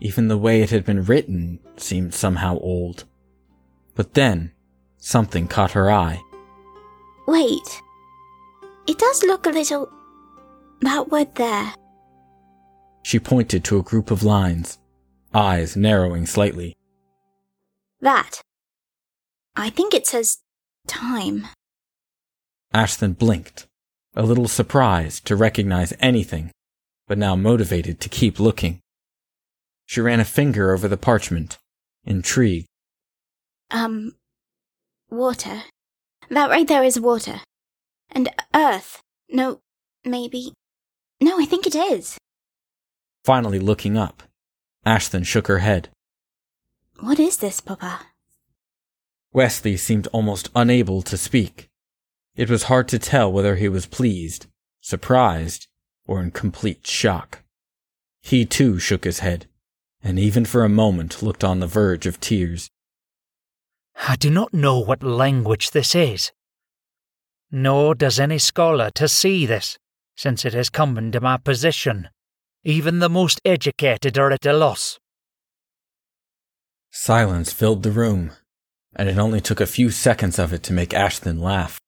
even 0.00 0.28
the 0.28 0.38
way 0.38 0.62
it 0.62 0.70
had 0.70 0.84
been 0.84 1.04
written 1.04 1.58
seemed 1.76 2.14
somehow 2.14 2.58
old. 2.58 3.04
But 3.94 4.14
then, 4.14 4.52
something 4.98 5.48
caught 5.48 5.72
her 5.72 5.90
eye. 5.90 6.20
Wait. 7.26 7.82
It 8.86 8.98
does 8.98 9.22
look 9.22 9.46
a 9.46 9.50
little. 9.50 9.88
That 10.84 11.10
word 11.10 11.34
there. 11.36 11.72
She 13.02 13.18
pointed 13.18 13.64
to 13.64 13.78
a 13.78 13.82
group 13.82 14.10
of 14.10 14.22
lines, 14.22 14.78
eyes 15.32 15.78
narrowing 15.78 16.26
slightly. 16.26 16.76
That. 18.02 18.42
I 19.56 19.70
think 19.70 19.94
it 19.94 20.06
says 20.06 20.40
time. 20.86 21.46
Ashlyn 22.74 23.16
blinked, 23.16 23.66
a 24.14 24.22
little 24.24 24.46
surprised 24.46 25.24
to 25.24 25.36
recognize 25.36 25.94
anything, 26.00 26.50
but 27.08 27.16
now 27.16 27.34
motivated 27.34 27.98
to 28.00 28.10
keep 28.10 28.38
looking. 28.38 28.80
She 29.86 30.02
ran 30.02 30.20
a 30.20 30.24
finger 30.26 30.74
over 30.74 30.86
the 30.86 30.98
parchment, 30.98 31.56
intrigued. 32.04 32.66
Um. 33.70 34.16
Water. 35.08 35.62
That 36.28 36.50
right 36.50 36.68
there 36.68 36.84
is 36.84 37.00
water. 37.00 37.40
And 38.10 38.28
earth. 38.54 39.00
No, 39.30 39.60
maybe. 40.04 40.52
No, 41.24 41.40
I 41.40 41.46
think 41.46 41.66
it 41.66 41.74
is. 41.74 42.18
Finally 43.24 43.58
looking 43.58 43.96
up, 43.96 44.24
Ashlyn 44.84 45.24
shook 45.24 45.46
her 45.46 45.60
head. 45.60 45.88
What 47.00 47.18
is 47.18 47.38
this, 47.38 47.62
Papa? 47.62 48.00
Wesley 49.32 49.78
seemed 49.78 50.06
almost 50.08 50.50
unable 50.54 51.00
to 51.00 51.16
speak. 51.16 51.70
It 52.36 52.50
was 52.50 52.64
hard 52.64 52.88
to 52.88 52.98
tell 52.98 53.32
whether 53.32 53.56
he 53.56 53.70
was 53.70 53.86
pleased, 53.86 54.48
surprised, 54.82 55.66
or 56.06 56.20
in 56.20 56.30
complete 56.30 56.86
shock. 56.86 57.42
He 58.20 58.44
too 58.44 58.78
shook 58.78 59.04
his 59.04 59.20
head, 59.20 59.46
and 60.02 60.18
even 60.18 60.44
for 60.44 60.62
a 60.62 60.68
moment 60.68 61.22
looked 61.22 61.42
on 61.42 61.60
the 61.60 61.66
verge 61.66 62.04
of 62.04 62.20
tears. 62.20 62.68
I 64.06 64.16
do 64.16 64.28
not 64.28 64.52
know 64.52 64.78
what 64.78 65.02
language 65.02 65.70
this 65.70 65.94
is. 65.94 66.32
Nor 67.50 67.94
does 67.94 68.20
any 68.20 68.38
scholar 68.38 68.90
to 68.96 69.08
see 69.08 69.46
this, 69.46 69.78
since 70.16 70.44
it 70.44 70.54
has 70.54 70.70
come 70.70 70.96
into 70.98 71.20
my 71.20 71.36
possession. 71.36 72.08
Even 72.64 72.98
the 72.98 73.10
most 73.10 73.40
educated 73.44 74.16
are 74.18 74.30
at 74.30 74.46
a 74.46 74.52
loss. 74.52 74.98
Silence 76.90 77.52
filled 77.52 77.82
the 77.82 77.90
room, 77.90 78.30
and 78.94 79.08
it 79.08 79.18
only 79.18 79.40
took 79.40 79.60
a 79.60 79.66
few 79.66 79.90
seconds 79.90 80.38
of 80.38 80.52
it 80.52 80.62
to 80.62 80.72
make 80.72 80.90
Ashlyn 80.90 81.40
laugh. 81.40 81.80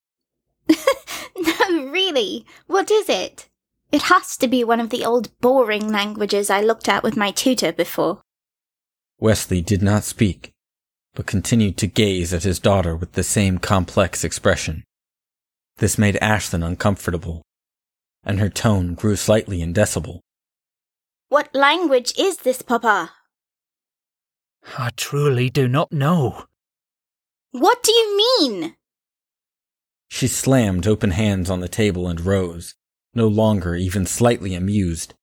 no, 0.68 1.86
really. 1.90 2.44
What 2.66 2.90
is 2.90 3.08
it? 3.08 3.48
It 3.92 4.02
has 4.02 4.36
to 4.38 4.48
be 4.48 4.64
one 4.64 4.80
of 4.80 4.90
the 4.90 5.04
old 5.04 5.30
boring 5.40 5.88
languages 5.90 6.50
I 6.50 6.60
looked 6.60 6.88
at 6.88 7.02
with 7.02 7.16
my 7.16 7.30
tutor 7.30 7.72
before. 7.72 8.20
Wesley 9.18 9.62
did 9.62 9.80
not 9.80 10.04
speak, 10.04 10.52
but 11.14 11.26
continued 11.26 11.76
to 11.78 11.86
gaze 11.86 12.34
at 12.34 12.42
his 12.42 12.58
daughter 12.58 12.96
with 12.96 13.12
the 13.12 13.22
same 13.22 13.58
complex 13.58 14.24
expression. 14.24 14.84
This 15.78 15.96
made 15.96 16.16
Ashlyn 16.16 16.66
uncomfortable, 16.66 17.42
and 18.26 18.40
her 18.40 18.50
tone 18.50 18.94
grew 18.94 19.16
slightly 19.16 19.60
indecibel. 19.60 20.20
What 21.28 21.54
language 21.54 22.12
is 22.18 22.38
this, 22.38 22.60
Papa? 22.60 23.12
I 24.76 24.90
truly 24.96 25.48
do 25.48 25.68
not 25.68 25.92
know. 25.92 26.44
What 27.52 27.82
do 27.82 27.92
you 27.92 28.16
mean? 28.16 28.74
She 30.08 30.26
slammed 30.26 30.86
open 30.86 31.12
hands 31.12 31.48
on 31.48 31.60
the 31.60 31.68
table 31.68 32.08
and 32.08 32.20
rose, 32.20 32.74
no 33.14 33.28
longer 33.28 33.76
even 33.76 34.06
slightly 34.06 34.54
amused. 34.54 35.14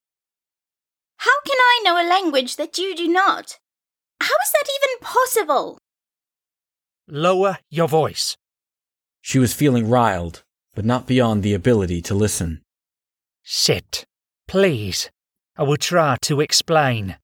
How 1.17 1.39
can 1.45 1.57
I 1.57 1.81
know 1.83 2.01
a 2.01 2.09
language 2.09 2.55
that 2.55 2.77
you 2.77 2.95
do 2.95 3.07
not? 3.07 3.59
How 4.19 4.25
is 4.27 4.51
that 4.53 4.69
even 4.77 4.99
possible? 5.01 5.77
Lower 7.07 7.59
your 7.69 7.87
voice. 7.87 8.37
She 9.21 9.39
was 9.39 9.53
feeling 9.53 9.89
riled, 9.89 10.43
but 10.73 10.85
not 10.85 11.07
beyond 11.07 11.43
the 11.43 11.53
ability 11.53 12.01
to 12.03 12.15
listen. 12.15 12.62
Sit, 13.43 14.06
please. 14.47 15.12
I 15.58 15.63
will 15.63 15.77
try 15.77 16.17
to 16.23 16.39
explain. 16.39 17.17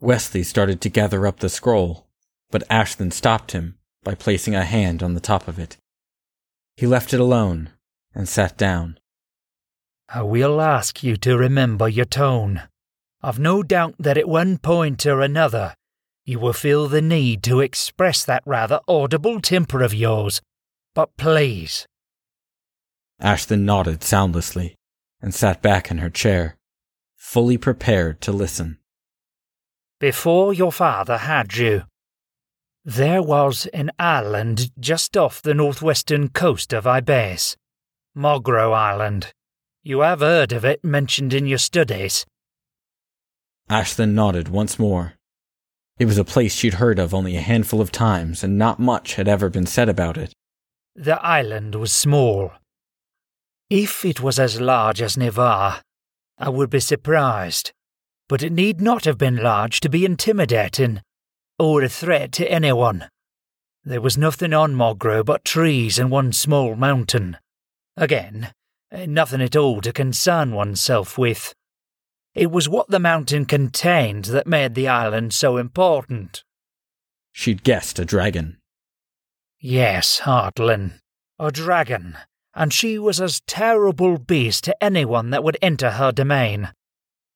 Wesley 0.00 0.42
started 0.42 0.80
to 0.80 0.88
gather 0.88 1.26
up 1.26 1.40
the 1.40 1.48
scroll, 1.48 2.06
but 2.50 2.66
Ashlyn 2.68 3.12
stopped 3.12 3.52
him 3.52 3.76
by 4.02 4.14
placing 4.14 4.54
a 4.54 4.64
hand 4.64 5.02
on 5.02 5.14
the 5.14 5.20
top 5.20 5.46
of 5.46 5.58
it. 5.58 5.76
He 6.76 6.86
left 6.86 7.12
it 7.12 7.20
alone 7.20 7.70
and 8.14 8.28
sat 8.28 8.56
down. 8.56 8.98
I 10.08 10.22
will 10.22 10.60
ask 10.60 11.02
you 11.02 11.16
to 11.18 11.36
remember 11.36 11.88
your 11.88 12.06
tone. 12.06 12.62
I've 13.22 13.38
no 13.38 13.62
doubt 13.62 13.94
that 13.98 14.18
at 14.18 14.28
one 14.28 14.58
point 14.58 15.06
or 15.06 15.20
another 15.20 15.74
you 16.24 16.38
will 16.38 16.52
feel 16.52 16.88
the 16.88 17.02
need 17.02 17.42
to 17.44 17.60
express 17.60 18.24
that 18.24 18.42
rather 18.46 18.80
audible 18.88 19.40
temper 19.40 19.82
of 19.82 19.94
yours. 19.94 20.40
But 20.94 21.16
please. 21.16 21.86
Ashlyn 23.20 23.60
nodded 23.60 24.02
soundlessly 24.02 24.74
and 25.22 25.32
sat 25.32 25.62
back 25.62 25.90
in 25.90 25.98
her 25.98 26.10
chair, 26.10 26.56
fully 27.16 27.56
prepared 27.56 28.20
to 28.20 28.32
listen. 28.32 28.78
Before 30.00 30.52
your 30.52 30.72
father 30.72 31.18
had 31.18 31.56
you, 31.56 31.84
there 32.84 33.22
was 33.22 33.66
an 33.66 33.92
island 33.98 34.72
just 34.80 35.16
off 35.16 35.40
the 35.40 35.54
northwestern 35.54 36.28
coast 36.28 36.72
of 36.72 36.84
Ibes, 36.84 37.56
Mogro 38.16 38.72
Island. 38.72 39.32
You 39.84 40.00
have 40.00 40.20
heard 40.20 40.52
of 40.52 40.64
it 40.64 40.82
mentioned 40.82 41.32
in 41.32 41.46
your 41.46 41.58
studies. 41.58 42.26
Ashlyn 43.70 44.14
nodded 44.14 44.48
once 44.48 44.78
more. 44.78 45.14
It 45.98 46.06
was 46.06 46.18
a 46.18 46.24
place 46.24 46.54
she'd 46.54 46.74
heard 46.74 46.98
of 46.98 47.14
only 47.14 47.36
a 47.36 47.40
handful 47.40 47.80
of 47.80 47.92
times, 47.92 48.42
and 48.42 48.58
not 48.58 48.80
much 48.80 49.14
had 49.14 49.28
ever 49.28 49.48
been 49.48 49.66
said 49.66 49.88
about 49.88 50.18
it. 50.18 50.32
The 50.96 51.20
island 51.24 51.76
was 51.76 51.92
small. 51.92 52.50
If 53.74 54.04
it 54.04 54.20
was 54.20 54.38
as 54.38 54.60
large 54.60 55.00
as 55.00 55.16
Nivar, 55.16 55.80
I 56.36 56.50
would 56.50 56.68
be 56.68 56.78
surprised, 56.78 57.72
but 58.28 58.42
it 58.42 58.52
need 58.52 58.82
not 58.82 59.06
have 59.06 59.16
been 59.16 59.36
large 59.36 59.80
to 59.80 59.88
be 59.88 60.04
intimidating 60.04 61.00
or 61.58 61.80
a 61.82 61.88
threat 61.88 62.32
to 62.32 62.52
anyone. 62.52 63.08
There 63.82 64.02
was 64.02 64.18
nothing 64.18 64.52
on 64.52 64.74
Mogro 64.74 65.24
but 65.24 65.46
trees 65.46 65.98
and 65.98 66.10
one 66.10 66.34
small 66.34 66.76
mountain. 66.76 67.38
Again, 67.96 68.52
eh, 68.90 69.06
nothing 69.06 69.40
at 69.40 69.56
all 69.56 69.80
to 69.80 69.90
concern 69.90 70.52
oneself 70.52 71.16
with. 71.16 71.54
It 72.34 72.50
was 72.50 72.68
what 72.68 72.90
the 72.90 73.00
mountain 73.00 73.46
contained 73.46 74.26
that 74.26 74.46
made 74.46 74.74
the 74.74 74.88
island 74.88 75.32
so 75.32 75.56
important. 75.56 76.44
She'd 77.32 77.64
guessed 77.64 77.98
a 77.98 78.04
dragon. 78.04 78.58
Yes, 79.58 80.20
Hartlin, 80.24 81.00
a 81.38 81.50
dragon, 81.50 82.18
and 82.54 82.72
she 82.72 82.98
was 82.98 83.20
as 83.20 83.40
terrible 83.46 84.18
beast 84.18 84.64
to 84.64 84.84
anyone 84.84 85.30
that 85.30 85.44
would 85.44 85.56
enter 85.62 85.92
her 85.92 86.12
domain. 86.12 86.70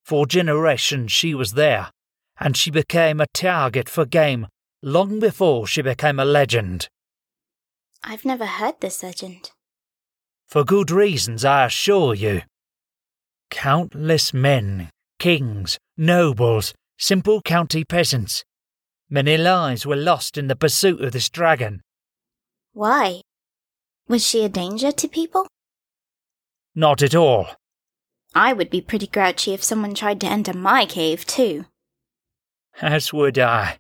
For 0.05 0.27
generations 0.27 1.13
she 1.13 1.35
was 1.35 1.53
there, 1.53 1.91
and 2.39 2.57
she 2.57 2.71
became 2.71 3.21
a 3.21 3.27
target 3.33 3.89
for 3.89 4.05
game 4.05 4.47
long 4.83 5.19
before 5.19 5.67
she 5.67 5.83
became 5.83 6.21
a 6.21 6.25
legend. 6.25 6.89
I've 8.05 8.25
never 8.25 8.47
heard 8.47 8.81
this 8.81 9.03
legend. 9.03 9.51
For 10.47 10.65
good 10.65 10.91
reasons, 10.91 11.45
I 11.45 11.65
assure 11.65 12.15
you. 12.15 12.43
Countless 13.51 14.33
men, 14.33 14.91
kings, 15.19 15.79
nobles, 15.97 16.73
simple 16.99 17.43
county 17.43 17.85
peasants. 17.85 18.45
Many 19.11 19.37
lives 19.37 19.87
were 19.87 19.97
lost 19.97 20.37
in 20.39 20.47
the 20.49 20.57
pursuit 20.57 21.01
of 21.01 21.13
this 21.13 21.29
dragon. 21.29 21.83
Why? 22.73 23.23
Was 24.09 24.27
she 24.27 24.45
a 24.45 24.49
danger 24.49 24.93
to 24.93 25.09
people? 25.09 25.47
Not 26.75 27.03
at 27.03 27.15
all. 27.15 27.49
I 28.35 28.53
would 28.53 28.71
be 28.71 28.81
pretty 28.81 29.07
grouchy 29.07 29.55
if 29.55 29.65
someone 29.65 29.95
tried 29.95 30.21
to 30.21 30.27
enter 30.27 30.53
my 30.53 30.87
cave, 30.87 31.25
too. 31.27 31.65
As 32.81 33.13
would 33.13 33.39
I, 33.39 33.79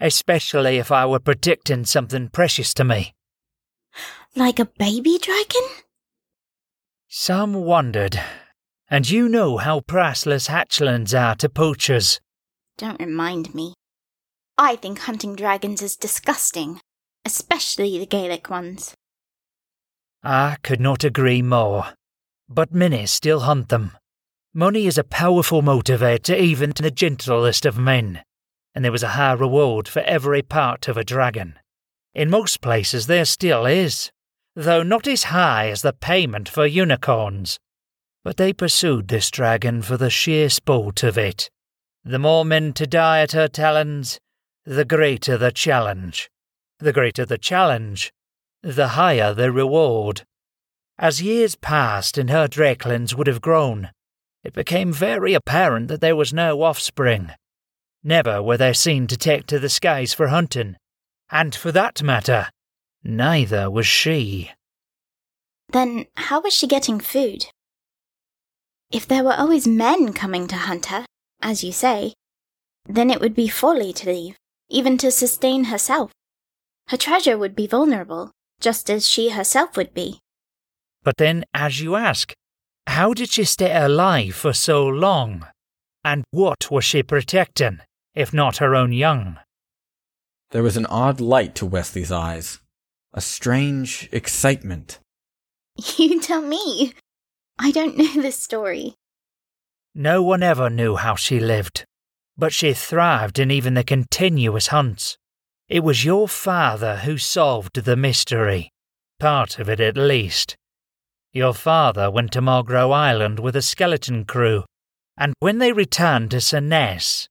especially 0.00 0.76
if 0.78 0.90
I 0.90 1.06
were 1.06 1.20
protecting 1.20 1.84
something 1.84 2.28
precious 2.28 2.74
to 2.74 2.84
me. 2.84 3.14
Like 4.34 4.58
a 4.58 4.64
baby 4.64 5.18
dragon? 5.18 5.62
Some 7.08 7.54
wondered, 7.54 8.20
and 8.90 9.08
you 9.08 9.28
know 9.28 9.58
how 9.58 9.80
priceless 9.80 10.48
hatchlings 10.48 11.18
are 11.18 11.36
to 11.36 11.48
poachers. 11.48 12.20
Don't 12.76 13.00
remind 13.00 13.54
me. 13.54 13.74
I 14.58 14.76
think 14.76 15.00
hunting 15.00 15.36
dragons 15.36 15.80
is 15.80 15.96
disgusting, 15.96 16.80
especially 17.24 17.98
the 17.98 18.06
Gaelic 18.06 18.50
ones. 18.50 18.94
I 20.24 20.56
could 20.62 20.80
not 20.80 21.02
agree 21.02 21.42
more. 21.42 21.94
But 22.48 22.72
many 22.72 23.06
still 23.06 23.40
hunt 23.40 23.68
them. 23.68 23.96
Money 24.54 24.86
is 24.86 24.98
a 24.98 25.04
powerful 25.04 25.62
motivator 25.62 26.38
even 26.38 26.72
to 26.74 26.82
the 26.82 26.90
gentlest 26.90 27.64
of 27.64 27.78
men, 27.78 28.22
and 28.74 28.84
there 28.84 28.92
was 28.92 29.02
a 29.02 29.16
high 29.16 29.32
reward 29.32 29.88
for 29.88 30.00
every 30.00 30.42
part 30.42 30.88
of 30.88 30.96
a 30.96 31.04
dragon. 31.04 31.58
In 32.14 32.30
most 32.30 32.60
places 32.60 33.06
there 33.06 33.24
still 33.24 33.66
is, 33.66 34.12
though 34.54 34.82
not 34.82 35.08
as 35.08 35.24
high 35.24 35.70
as 35.70 35.82
the 35.82 35.92
payment 35.92 36.48
for 36.48 36.66
unicorns. 36.66 37.58
But 38.22 38.36
they 38.36 38.52
pursued 38.52 39.08
this 39.08 39.30
dragon 39.30 39.82
for 39.82 39.96
the 39.96 40.10
sheer 40.10 40.50
sport 40.50 41.02
of 41.02 41.18
it. 41.18 41.50
The 42.04 42.18
more 42.18 42.44
men 42.44 42.72
to 42.74 42.86
die 42.86 43.22
at 43.22 43.32
her 43.32 43.48
talons, 43.48 44.20
the 44.64 44.84
greater 44.84 45.36
the 45.36 45.50
challenge. 45.50 46.30
The 46.78 46.92
greater 46.92 47.24
the 47.24 47.38
challenge, 47.38 48.12
the 48.62 48.88
higher 48.88 49.34
the 49.34 49.50
reward. 49.50 50.22
As 50.98 51.20
years 51.20 51.56
passed 51.56 52.16
and 52.16 52.30
her 52.30 52.46
drakelins 52.46 53.14
would 53.14 53.26
have 53.26 53.40
grown, 53.40 53.90
it 54.44 54.52
became 54.52 54.92
very 54.92 55.34
apparent 55.34 55.88
that 55.88 56.00
there 56.00 56.16
was 56.16 56.32
no 56.32 56.62
offspring. 56.62 57.30
Never 58.04 58.42
were 58.42 58.56
they 58.56 58.72
seen 58.72 59.06
to 59.08 59.16
take 59.16 59.46
to 59.46 59.58
the 59.58 59.68
skies 59.68 60.12
for 60.14 60.28
hunting, 60.28 60.76
and 61.30 61.54
for 61.54 61.72
that 61.72 62.02
matter, 62.02 62.48
neither 63.02 63.70
was 63.70 63.86
she. 63.86 64.50
Then 65.68 66.06
how 66.16 66.40
was 66.40 66.52
she 66.52 66.66
getting 66.66 67.00
food? 67.00 67.46
If 68.90 69.08
there 69.08 69.24
were 69.24 69.34
always 69.34 69.66
men 69.66 70.12
coming 70.12 70.46
to 70.48 70.56
hunt 70.56 70.86
her, 70.86 71.06
as 71.40 71.64
you 71.64 71.72
say, 71.72 72.14
then 72.86 73.10
it 73.10 73.20
would 73.20 73.34
be 73.34 73.48
folly 73.48 73.92
to 73.94 74.10
leave, 74.10 74.36
even 74.68 74.98
to 74.98 75.10
sustain 75.10 75.64
herself. 75.64 76.12
Her 76.88 76.96
treasure 76.96 77.38
would 77.38 77.56
be 77.56 77.66
vulnerable, 77.66 78.32
just 78.62 78.88
as 78.88 79.06
she 79.06 79.30
herself 79.30 79.76
would 79.76 79.92
be. 79.92 80.20
But 81.02 81.18
then, 81.18 81.44
as 81.52 81.80
you 81.80 81.96
ask, 81.96 82.32
how 82.86 83.12
did 83.12 83.30
she 83.30 83.44
stay 83.44 83.74
alive 83.74 84.34
for 84.34 84.52
so 84.52 84.86
long? 84.86 85.46
And 86.04 86.24
what 86.30 86.70
was 86.70 86.84
she 86.84 87.02
protecting, 87.02 87.80
if 88.14 88.32
not 88.32 88.56
her 88.58 88.74
own 88.74 88.92
young? 88.92 89.38
There 90.50 90.62
was 90.62 90.76
an 90.76 90.86
odd 90.86 91.20
light 91.20 91.54
to 91.56 91.66
Wesley's 91.66 92.12
eyes, 92.12 92.60
a 93.12 93.20
strange 93.20 94.08
excitement. 94.12 94.98
You 95.96 96.20
tell 96.20 96.42
me. 96.42 96.92
I 97.58 97.70
don't 97.70 97.96
know 97.96 98.20
this 98.20 98.38
story. 98.42 98.94
No 99.94 100.22
one 100.22 100.42
ever 100.42 100.68
knew 100.70 100.96
how 100.96 101.14
she 101.14 101.38
lived, 101.38 101.84
but 102.36 102.52
she 102.52 102.72
thrived 102.72 103.38
in 103.38 103.50
even 103.50 103.74
the 103.74 103.84
continuous 103.84 104.68
hunts. 104.68 105.16
It 105.72 105.82
was 105.82 106.04
your 106.04 106.28
father 106.28 106.96
who 106.98 107.16
solved 107.16 107.82
the 107.82 107.96
mystery, 107.96 108.70
part 109.18 109.58
of 109.58 109.70
it 109.70 109.80
at 109.80 109.96
least. 109.96 110.54
Your 111.32 111.54
father 111.54 112.10
went 112.10 112.30
to 112.32 112.42
Margro 112.42 112.92
Island 112.92 113.40
with 113.40 113.56
a 113.56 113.62
skeleton 113.62 114.26
crew, 114.26 114.64
and 115.16 115.32
when 115.38 115.60
they 115.60 115.72
returned 115.72 116.30
to 116.32 116.42
Senness, 116.42 117.26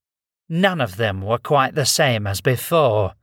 none 0.50 0.82
of 0.82 0.98
them 0.98 1.22
were 1.22 1.38
quite 1.38 1.76
the 1.76 1.86
same 1.86 2.26
as 2.26 2.42
before. 2.42 3.14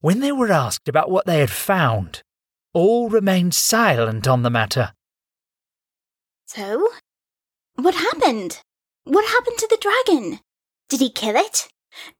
When 0.00 0.20
they 0.20 0.30
were 0.30 0.52
asked 0.52 0.88
about 0.88 1.10
what 1.10 1.26
they 1.26 1.40
had 1.40 1.50
found, 1.50 2.22
all 2.72 3.08
remained 3.08 3.54
silent 3.54 4.28
on 4.28 4.44
the 4.44 4.50
matter. 4.50 4.92
So? 6.46 6.88
What 7.74 7.96
happened? 7.96 8.60
What 9.02 9.28
happened 9.28 9.58
to 9.58 9.66
the 9.68 10.04
dragon? 10.06 10.38
Did 10.88 11.00
he 11.00 11.10
kill 11.10 11.34
it? 11.34 11.66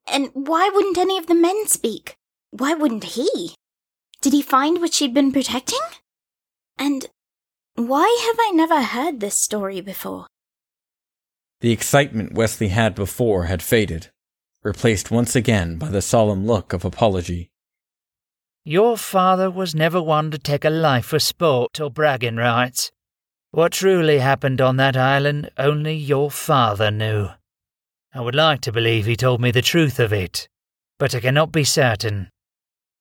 And 0.09 0.31
why 0.35 0.73
wouldn't 0.75 0.99
any 0.99 1.19
of 1.19 1.29
the 1.29 1.37
men 1.37 1.69
speak? 1.69 2.17
Why 2.53 2.75
wouldn't 2.75 3.05
he? 3.05 3.57
Did 4.21 4.35
he 4.35 4.43
find 4.43 4.81
what 4.81 4.93
she'd 4.93 5.15
been 5.15 5.33
protecting? 5.33 5.81
And 6.79 7.07
why 7.75 8.07
have 8.27 8.37
I 8.39 8.51
never 8.53 8.83
heard 8.83 9.21
this 9.21 9.35
story 9.35 9.81
before? 9.81 10.27
The 11.61 11.73
excitement 11.73 12.35
Wesley 12.35 12.69
had 12.69 12.95
before 12.95 13.45
had 13.45 13.63
faded, 13.63 14.11
replaced 14.63 15.11
once 15.11 15.35
again 15.35 15.79
by 15.79 15.89
the 15.89 16.03
solemn 16.03 16.47
look 16.47 16.75
of 16.75 16.85
apology. 16.85 17.51
Your 18.65 18.99
father 18.99 19.51
was 19.51 19.75
never 19.75 20.03
one 20.03 20.31
to 20.31 20.39
take 20.39 20.67
a 20.67 20.71
life 20.71 21.07
for 21.07 21.19
sport 21.19 21.81
or 21.81 21.91
bragging 21.91 22.37
rights. 22.37 22.91
What 23.51 23.73
truly 23.73 24.19
happened 24.19 24.61
on 24.61 24.77
that 24.77 24.97
island 24.97 25.51
only 25.57 25.95
your 25.95 26.31
father 26.31 26.91
knew. 26.91 27.29
I 28.15 28.21
would 28.21 28.35
like 28.35 28.61
to 28.63 28.73
believe 28.73 29.07
he 29.07 29.17
told 29.17 29.41
me 29.41 29.51
the 29.51 29.63
truth 29.63 29.99
of 29.99 30.13
it, 30.13 30.49
but 30.99 31.15
I 31.15 31.21
cannot 31.21 31.51
be 31.51 31.65
certain. 31.65 32.29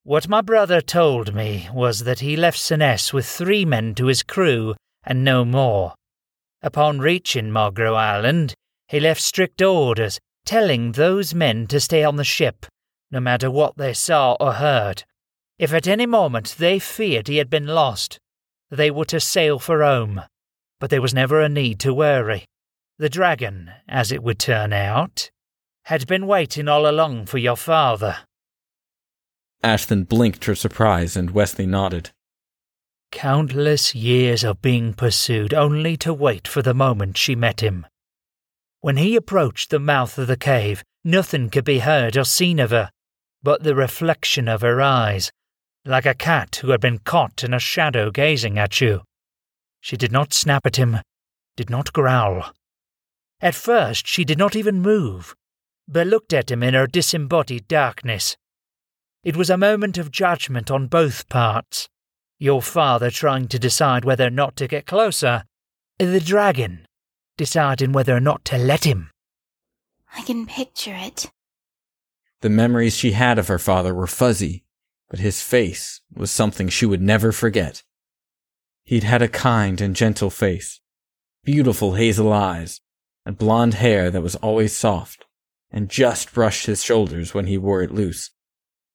What 0.04 0.28
my 0.28 0.42
brother 0.42 0.82
told 0.82 1.36
me 1.36 1.70
was 1.72 2.06
that 2.06 2.22
he 2.22 2.36
left 2.36 2.58
Senness 2.58 3.14
with 3.14 3.28
three 3.28 3.66
men 3.66 3.94
to 3.96 4.08
his 4.08 4.24
crew 4.24 4.74
and 5.04 5.24
no 5.24 5.46
more. 5.46 5.94
Upon 6.64 7.00
reaching 7.00 7.52
Margro 7.52 7.96
Island, 7.96 8.56
he 8.88 9.00
left 9.00 9.22
strict 9.22 9.62
orders 9.62 10.20
telling 10.44 10.94
those 10.94 11.36
men 11.36 11.68
to 11.68 11.80
stay 11.80 12.04
on 12.04 12.16
the 12.16 12.24
ship, 12.24 12.66
no 13.12 13.20
matter 13.20 13.52
what 13.52 13.78
they 13.78 13.94
saw 13.94 14.36
or 14.40 14.54
heard. 14.54 15.04
If 15.60 15.72
at 15.72 15.88
any 15.88 16.08
moment 16.08 16.56
they 16.58 16.80
feared 16.80 17.28
he 17.28 17.38
had 17.38 17.52
been 17.52 17.68
lost, 17.68 18.18
they 18.72 18.90
were 18.90 19.06
to 19.06 19.20
sail 19.20 19.60
for 19.60 19.78
Rome. 19.78 20.22
But 20.80 20.90
there 20.90 21.02
was 21.02 21.14
never 21.14 21.42
a 21.42 21.48
need 21.48 21.80
to 21.82 21.94
worry. 21.94 22.46
The 22.98 23.10
dragon, 23.10 23.72
as 23.88 24.12
it 24.12 24.24
would 24.24 24.40
turn 24.40 24.74
out, 24.74 25.30
had 25.84 26.08
been 26.08 26.26
waiting 26.26 26.68
all 26.68 26.90
along 26.90 27.28
for 27.28 27.38
your 27.38 27.56
father. 27.56 28.18
Ashlyn 29.64 30.08
blinked 30.08 30.46
her 30.46 30.56
surprise, 30.56 31.16
and 31.16 31.32
Wesley 31.32 31.66
nodded. 31.66 32.12
Countless 33.12 33.94
years 33.94 34.44
of 34.44 34.62
being 34.62 34.94
pursued 34.94 35.54
only 35.54 35.98
to 35.98 36.14
wait 36.14 36.48
for 36.48 36.62
the 36.62 36.74
moment 36.74 37.18
she 37.18 37.36
met 37.36 37.62
him. 37.62 37.86
When 38.80 38.98
he 38.98 39.16
approached 39.16 39.70
the 39.70 39.80
mouth 39.80 40.18
of 40.18 40.28
the 40.28 40.38
cave, 40.38 40.84
nothing 41.04 41.50
could 41.50 41.66
be 41.66 41.80
heard 41.80 42.18
or 42.18 42.24
seen 42.24 42.60
of 42.60 42.72
her 42.72 42.90
but 43.44 43.64
the 43.64 43.76
reflection 43.76 44.48
of 44.48 44.62
her 44.62 44.82
eyes, 44.82 45.32
like 45.86 46.06
a 46.06 46.14
cat 46.14 46.58
who 46.58 46.72
had 46.72 46.80
been 46.82 47.00
caught 47.00 47.44
in 47.44 47.54
a 47.54 47.60
shadow 47.60 48.12
gazing 48.12 48.58
at 48.60 48.80
you. 48.80 49.02
She 49.80 49.98
did 49.98 50.12
not 50.12 50.34
snap 50.34 50.66
at 50.66 50.76
him, 50.76 50.98
did 51.56 51.70
not 51.70 51.94
growl. 51.94 52.52
At 53.40 53.56
first, 53.56 54.08
she 54.08 54.24
did 54.24 54.38
not 54.38 54.56
even 54.56 54.82
move, 54.82 55.36
but 55.88 56.06
looked 56.06 56.34
at 56.34 56.52
him 56.52 56.62
in 56.62 56.76
her 56.76 56.86
disembodied 56.86 57.68
darkness. 57.68 58.38
It 59.24 59.36
was 59.36 59.50
a 59.50 59.58
moment 59.58 59.98
of 59.98 60.12
judgment 60.12 60.72
on 60.72 60.88
both 60.88 61.30
parts. 61.30 61.88
Your 62.40 62.62
father 62.62 63.12
trying 63.12 63.48
to 63.50 63.60
decide 63.60 64.04
whether 64.04 64.26
or 64.26 64.32
not 64.32 64.56
to 64.56 64.68
get 64.68 64.88
closer, 64.88 65.44
the 66.00 66.20
dragon 66.20 66.88
deciding 67.38 67.92
whether 67.92 68.16
or 68.16 68.20
not 68.20 68.44
to 68.46 68.58
let 68.58 68.84
him. 68.84 69.12
I 70.16 70.22
can 70.24 70.46
picture 70.46 70.96
it. 70.96 71.32
The 72.42 72.50
memories 72.50 72.98
she 72.98 73.12
had 73.12 73.38
of 73.38 73.48
her 73.48 73.60
father 73.60 73.94
were 73.94 74.08
fuzzy, 74.08 74.66
but 75.10 75.20
his 75.20 75.42
face 75.42 76.02
was 76.14 76.32
something 76.32 76.70
she 76.70 76.86
would 76.86 77.02
never 77.02 77.32
forget. 77.32 77.84
He'd 78.84 79.04
had 79.04 79.22
a 79.22 79.28
kind 79.28 79.80
and 79.80 79.96
gentle 79.96 80.32
face, 80.32 80.82
beautiful 81.44 81.94
hazel 81.94 82.34
eyes, 82.34 82.82
and 83.26 83.38
blonde 83.38 83.76
hair 83.76 84.10
that 84.10 84.22
was 84.22 84.36
always 84.38 84.76
soft, 84.76 85.26
and 85.70 85.90
just 85.90 86.34
brushed 86.34 86.66
his 86.66 86.84
shoulders 86.84 87.34
when 87.36 87.46
he 87.46 87.58
wore 87.58 87.84
it 87.84 87.92
loose. 87.92 88.32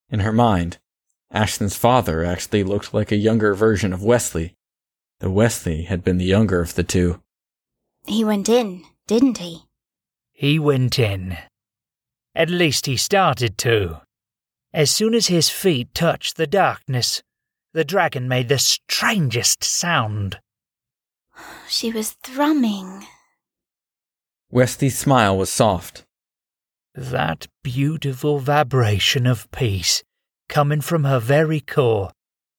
In 0.09 0.21
her 0.21 0.33
mind, 0.33 0.79
Ashlyn's 1.33 1.77
father 1.77 2.25
actually 2.25 2.63
looked 2.63 2.95
like 2.95 3.11
a 3.11 3.17
younger 3.17 3.55
version 3.55 3.93
of 3.93 4.03
Wesley. 4.03 4.55
though 5.21 5.31
Wesley 5.31 5.83
had 5.85 6.05
been 6.05 6.19
the 6.19 6.25
younger 6.25 6.61
of 6.61 6.75
the 6.75 6.85
two. 6.85 7.23
He 8.07 8.25
went 8.25 8.49
in, 8.49 8.85
didn't 9.07 9.39
he? 9.39 9.63
He 10.33 10.59
went 10.59 10.99
in. 10.99 11.39
At 12.35 12.51
least 12.51 12.87
he 12.87 12.97
started 12.97 13.59
to. 13.59 14.03
As 14.73 14.91
soon 14.91 15.15
as 15.15 15.27
his 15.27 15.49
feet 15.49 15.95
touched 15.95 16.37
the 16.37 16.47
darkness, 16.47 17.23
the 17.73 17.85
dragon 17.85 18.29
made 18.29 18.49
the 18.49 18.59
strangest 18.59 19.65
sound. 19.65 20.39
She 21.69 21.91
was 21.91 22.13
thrumming. 22.23 23.07
Wesley's 24.51 24.97
smile 24.97 25.37
was 25.37 25.51
soft. 25.51 26.06
That 26.97 27.47
beautiful 27.63 28.39
vibration 28.39 29.27
of 29.27 29.51
peace 29.51 30.03
coming 30.49 30.81
from 30.81 31.05
her 31.05 31.19
very 31.19 31.61
core, 31.61 32.11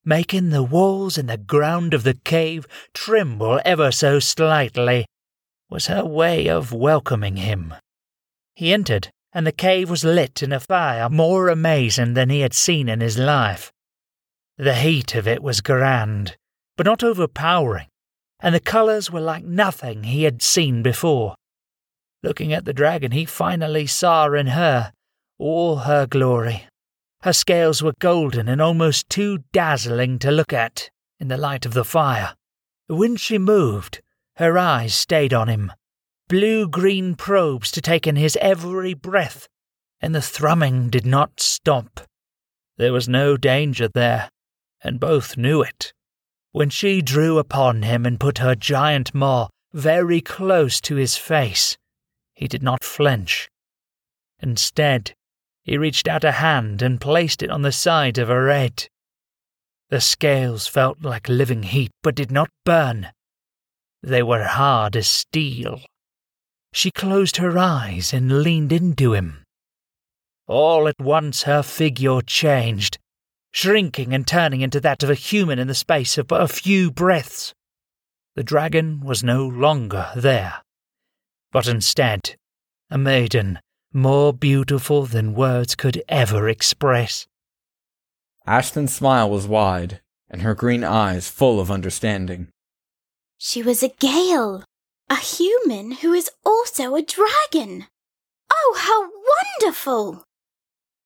making 0.06 0.52
the 0.52 0.62
walls 0.62 1.18
and 1.18 1.28
the 1.28 1.38
ground 1.38 1.96
of 1.96 2.04
the 2.04 2.14
cave 2.14 2.68
tremble 2.94 3.60
ever 3.66 3.92
so 3.92 4.20
slightly, 4.20 5.08
was 5.72 5.88
her 5.88 6.06
way 6.06 6.48
of 6.48 6.72
welcoming 6.72 7.38
him. 7.38 7.74
He 8.54 8.72
entered, 8.72 9.10
and 9.34 9.48
the 9.48 9.52
cave 9.52 9.90
was 9.90 10.04
lit 10.04 10.44
in 10.44 10.54
a 10.54 10.60
fire 10.60 11.10
more 11.10 11.50
amazing 11.50 12.14
than 12.14 12.30
he 12.30 12.42
had 12.42 12.54
seen 12.54 12.90
in 12.90 13.02
his 13.02 13.18
life. 13.18 13.72
The 14.56 14.76
heat 14.76 15.16
of 15.16 15.28
it 15.28 15.42
was 15.42 15.62
grand, 15.62 16.38
but 16.76 16.86
not 16.86 17.04
overpowering, 17.04 17.88
and 18.40 18.54
the 18.54 18.60
colours 18.60 19.10
were 19.10 19.20
like 19.20 19.44
nothing 19.44 20.04
he 20.04 20.26
had 20.26 20.44
seen 20.44 20.84
before. 20.84 21.37
Looking 22.28 22.52
at 22.52 22.66
the 22.66 22.74
dragon, 22.74 23.14
he 23.14 23.24
finally 23.24 23.88
saw 23.88 24.34
in 24.34 24.48
her 24.48 24.92
all 25.40 25.78
her 25.78 26.06
glory. 26.06 26.68
Her 27.22 27.32
scales 27.32 27.82
were 27.82 27.94
golden 28.00 28.50
and 28.50 28.62
almost 28.62 29.10
too 29.10 29.46
dazzling 29.54 30.20
to 30.20 30.30
look 30.30 30.52
at 30.52 30.90
in 31.22 31.30
the 31.30 31.38
light 31.38 31.66
of 31.66 31.74
the 31.74 31.86
fire. 31.86 32.36
When 32.88 33.16
she 33.16 33.38
moved, 33.38 34.02
her 34.36 34.58
eyes 34.58 34.94
stayed 34.94 35.34
on 35.34 35.48
him, 35.48 35.72
blue 36.28 36.68
green 36.68 37.16
probes 37.16 37.72
to 37.72 37.80
take 37.80 38.06
in 38.06 38.18
his 38.18 38.38
every 38.42 38.94
breath, 38.94 39.48
and 40.02 40.14
the 40.14 40.22
thrumming 40.22 40.90
did 40.90 41.06
not 41.06 41.40
stop. 41.40 42.02
There 42.76 42.92
was 42.92 43.08
no 43.08 43.38
danger 43.38 43.88
there, 43.88 44.30
and 44.84 45.00
both 45.00 45.38
knew 45.38 45.62
it. 45.62 45.94
When 46.52 46.72
she 46.72 47.02
drew 47.02 47.38
upon 47.38 47.84
him 47.84 48.06
and 48.06 48.20
put 48.20 48.40
her 48.40 48.54
giant 48.54 49.16
maw 49.16 49.48
very 49.72 50.20
close 50.20 50.82
to 50.82 50.98
his 50.98 51.16
face, 51.16 51.78
he 52.38 52.48
did 52.48 52.62
not 52.62 52.84
flinch. 52.84 53.50
Instead, 54.40 55.16
he 55.64 55.76
reached 55.76 56.08
out 56.08 56.24
a 56.24 56.34
hand 56.34 56.84
and 56.84 57.02
placed 57.02 57.42
it 57.42 57.50
on 57.50 57.64
the 57.64 57.72
side 57.72 58.20
of 58.20 58.30
a 58.30 58.40
red. 58.40 58.88
The 59.90 60.00
scales 60.00 60.68
felt 60.68 61.02
like 61.02 61.28
living 61.28 61.64
heat 61.64 61.90
but 62.04 62.14
did 62.14 62.30
not 62.30 62.50
burn. 62.64 63.08
They 64.04 64.22
were 64.22 64.44
hard 64.44 64.96
as 64.96 65.10
steel. 65.10 65.82
She 66.74 66.92
closed 66.92 67.38
her 67.38 67.58
eyes 67.58 68.14
and 68.14 68.44
leaned 68.44 68.72
into 68.72 69.14
him. 69.14 69.44
All 70.46 70.88
at 70.88 71.00
once 71.00 71.44
her 71.44 71.64
figure 71.64 72.22
changed, 72.22 73.00
shrinking 73.52 74.14
and 74.14 74.28
turning 74.28 74.62
into 74.62 74.80
that 74.82 75.02
of 75.02 75.10
a 75.10 75.16
human 75.16 75.58
in 75.58 75.68
the 75.68 75.74
space 75.74 76.20
of 76.20 76.28
but 76.28 76.42
a 76.42 76.48
few 76.48 76.92
breaths. 76.92 77.56
The 78.36 78.44
dragon 78.44 79.00
was 79.00 79.24
no 79.24 79.48
longer 79.48 80.12
there, 80.16 80.62
but 81.52 81.68
instead 81.68 82.36
a 82.90 82.98
maiden 82.98 83.60
more 83.94 84.34
beautiful 84.34 85.06
than 85.06 85.34
words 85.34 85.76
could 85.76 86.02
ever 86.08 86.48
express. 86.48 87.26
Ashlyn's 88.48 88.96
smile 88.96 89.30
was 89.30 89.48
wide, 89.48 90.02
and 90.30 90.42
her 90.42 90.54
green 90.54 90.84
eyes 90.84 91.30
full 91.30 91.60
of 91.60 91.72
understanding. 91.72 92.48
She 93.38 93.62
was 93.62 93.84
a 93.84 93.90
Gale, 93.90 94.64
a 95.10 95.16
human 95.16 95.94
who 95.94 96.14
is 96.14 96.30
also 96.46 96.96
a 96.96 97.02
dragon. 97.02 97.88
Oh, 98.52 98.76
how 98.80 99.10
wonderful! 99.62 100.24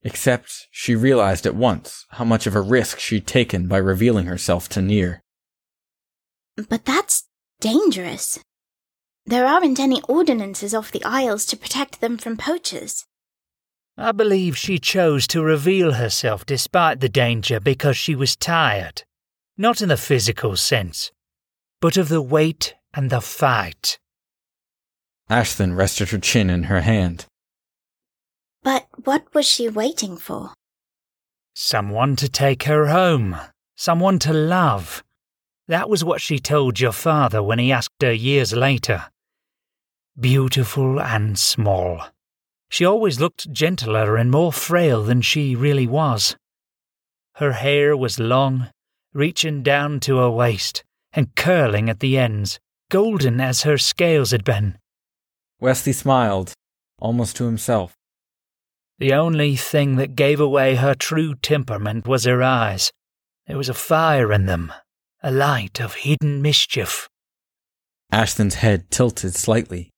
Except 0.04 0.68
she 0.72 0.96
realized 0.96 1.46
at 1.46 1.56
once 1.56 2.06
how 2.12 2.26
much 2.26 2.48
of 2.48 2.56
a 2.56 2.62
risk 2.62 3.00
she'd 3.00 3.28
taken 3.28 3.68
by 3.68 3.78
revealing 3.78 4.26
herself 4.26 4.68
to 4.70 4.82
Nier. 4.82 5.22
But 6.70 6.86
that's 6.86 7.26
dangerous. 7.60 8.40
There 9.26 9.46
aren't 9.46 9.80
any 9.80 10.02
ordinances 10.08 10.74
off 10.74 10.92
the 10.92 11.04
Isles 11.04 11.46
to 11.48 11.58
protect 11.58 12.02
them 12.02 12.18
from 12.18 12.38
poachers. 12.38 13.06
I 13.98 14.12
believe 14.12 14.58
she 14.58 14.80
chose 14.80 15.28
to 15.28 15.44
reveal 15.44 15.94
herself 15.94 16.46
despite 16.46 17.00
the 17.02 17.10
danger 17.10 17.60
because 17.60 17.98
she 17.98 18.16
was 18.16 18.36
tired, 18.36 19.04
not 19.58 19.82
in 19.82 19.90
the 19.90 19.98
physical 19.98 20.56
sense, 20.56 21.12
but 21.80 21.98
of 21.98 22.10
the 22.10 22.22
wait 22.22 22.74
and 22.94 23.10
the 23.10 23.22
fight. 23.22 24.00
Ashlyn 25.30 25.76
rested 25.78 26.10
her 26.10 26.18
chin 26.18 26.50
in 26.50 26.64
her 26.64 26.82
hand. 26.82 27.26
But 28.64 28.88
what 29.04 29.34
was 29.34 29.48
she 29.48 29.70
waiting 29.70 30.18
for? 30.18 30.54
Someone 31.54 32.16
to 32.18 32.30
take 32.30 32.64
her 32.64 32.88
home, 32.88 33.38
someone 33.76 34.20
to 34.20 34.34
love. 34.34 35.04
That 35.68 35.90
was 35.90 36.04
what 36.04 36.22
she 36.22 36.40
told 36.40 36.80
your 36.80 36.92
father 36.92 37.42
when 37.42 37.60
he 37.60 37.72
asked 37.72 38.02
her 38.02 38.12
years 38.14 38.54
later. 38.54 39.06
Beautiful 40.20 41.00
and 41.00 41.38
small. 41.38 42.04
She 42.70 42.86
always 42.86 43.20
looked 43.20 43.52
gentler 43.52 44.18
and 44.18 44.32
more 44.32 44.54
frail 44.54 45.04
than 45.04 45.22
she 45.22 45.56
really 45.56 45.88
was. 45.88 46.36
Her 47.36 47.54
hair 47.54 47.96
was 47.96 48.20
long, 48.20 48.70
reaching 49.14 49.64
down 49.64 50.00
to 50.02 50.18
her 50.18 50.30
waist, 50.30 50.84
and 51.14 51.36
curling 51.36 51.90
at 51.90 52.00
the 52.00 52.18
ends, 52.18 52.60
golden 52.90 53.40
as 53.42 53.64
her 53.64 53.78
scales 53.78 54.32
had 54.32 54.44
been. 54.44 54.78
Wesley 55.60 55.94
smiled, 55.94 56.54
almost 57.00 57.36
to 57.38 57.46
himself. 57.46 57.96
The 59.00 59.14
only 59.14 59.56
thing 59.56 59.96
that 59.96 60.16
gave 60.16 60.40
away 60.40 60.76
her 60.76 60.94
true 60.94 61.36
temperament 61.36 62.08
was 62.08 62.26
her 62.26 62.44
eyes. 62.44 62.92
There 63.48 63.58
was 63.58 63.70
a 63.70 63.74
fire 63.74 64.32
in 64.32 64.46
them, 64.46 64.72
a 65.24 65.32
light 65.32 65.80
of 65.80 65.94
hidden 65.96 66.42
mischief. 66.42 67.08
Ashlyn's 68.12 68.56
head 68.56 68.90
tilted 68.90 69.36
slightly. 69.36 69.92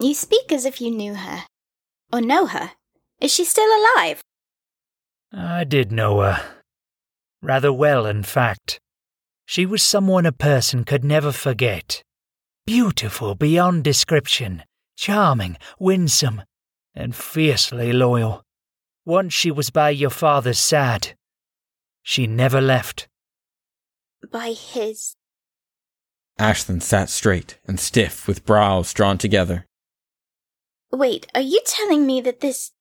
You 0.00 0.14
speak 0.14 0.50
as 0.50 0.64
if 0.64 0.80
you 0.80 0.90
knew 0.90 1.14
her. 1.14 1.44
Or 2.12 2.20
know 2.20 2.46
her. 2.46 2.72
Is 3.20 3.32
she 3.32 3.44
still 3.44 3.68
alive? 3.68 4.20
I 5.32 5.64
did 5.64 5.92
know 5.92 6.20
her. 6.20 6.42
Rather 7.40 7.72
well, 7.72 8.06
in 8.06 8.22
fact. 8.24 8.80
She 9.46 9.64
was 9.64 9.82
someone 9.82 10.26
a 10.26 10.32
person 10.32 10.84
could 10.84 11.04
never 11.04 11.32
forget. 11.32 12.02
Beautiful 12.66 13.34
beyond 13.34 13.84
description, 13.84 14.64
charming, 14.96 15.56
winsome, 15.78 16.42
and 16.94 17.14
fiercely 17.14 17.92
loyal. 17.92 18.42
Once 19.04 19.32
she 19.32 19.50
was 19.50 19.70
by 19.70 19.90
your 19.90 20.10
father's 20.10 20.58
side. 20.58 21.14
She 22.02 22.26
never 22.26 22.60
left. 22.60 23.08
By 24.30 24.52
his. 24.52 25.16
Ashlyn 26.38 26.82
sat 26.82 27.10
straight 27.10 27.58
and 27.66 27.78
stiff 27.78 28.26
with 28.26 28.46
brows 28.46 28.92
drawn 28.92 29.18
together. 29.18 29.66
Wait, 30.90 31.26
are 31.34 31.40
you 31.40 31.60
telling 31.66 32.06
me 32.06 32.20
that 32.20 32.40
this. 32.40 32.72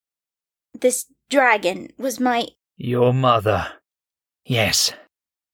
this 0.80 1.06
dragon 1.30 1.90
was 1.98 2.20
my. 2.20 2.48
Your 2.78 3.14
mother. 3.14 3.68
Yes. 4.46 4.94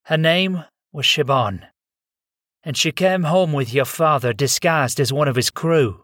Her 0.05 0.17
name 0.17 0.63
was 0.91 1.05
Siobhan. 1.05 1.67
And 2.63 2.75
she 2.75 2.91
came 2.91 3.23
home 3.23 3.53
with 3.53 3.73
your 3.73 3.85
father 3.85 4.33
disguised 4.33 4.99
as 4.99 5.13
one 5.13 5.27
of 5.27 5.35
his 5.35 5.49
crew. 5.49 6.03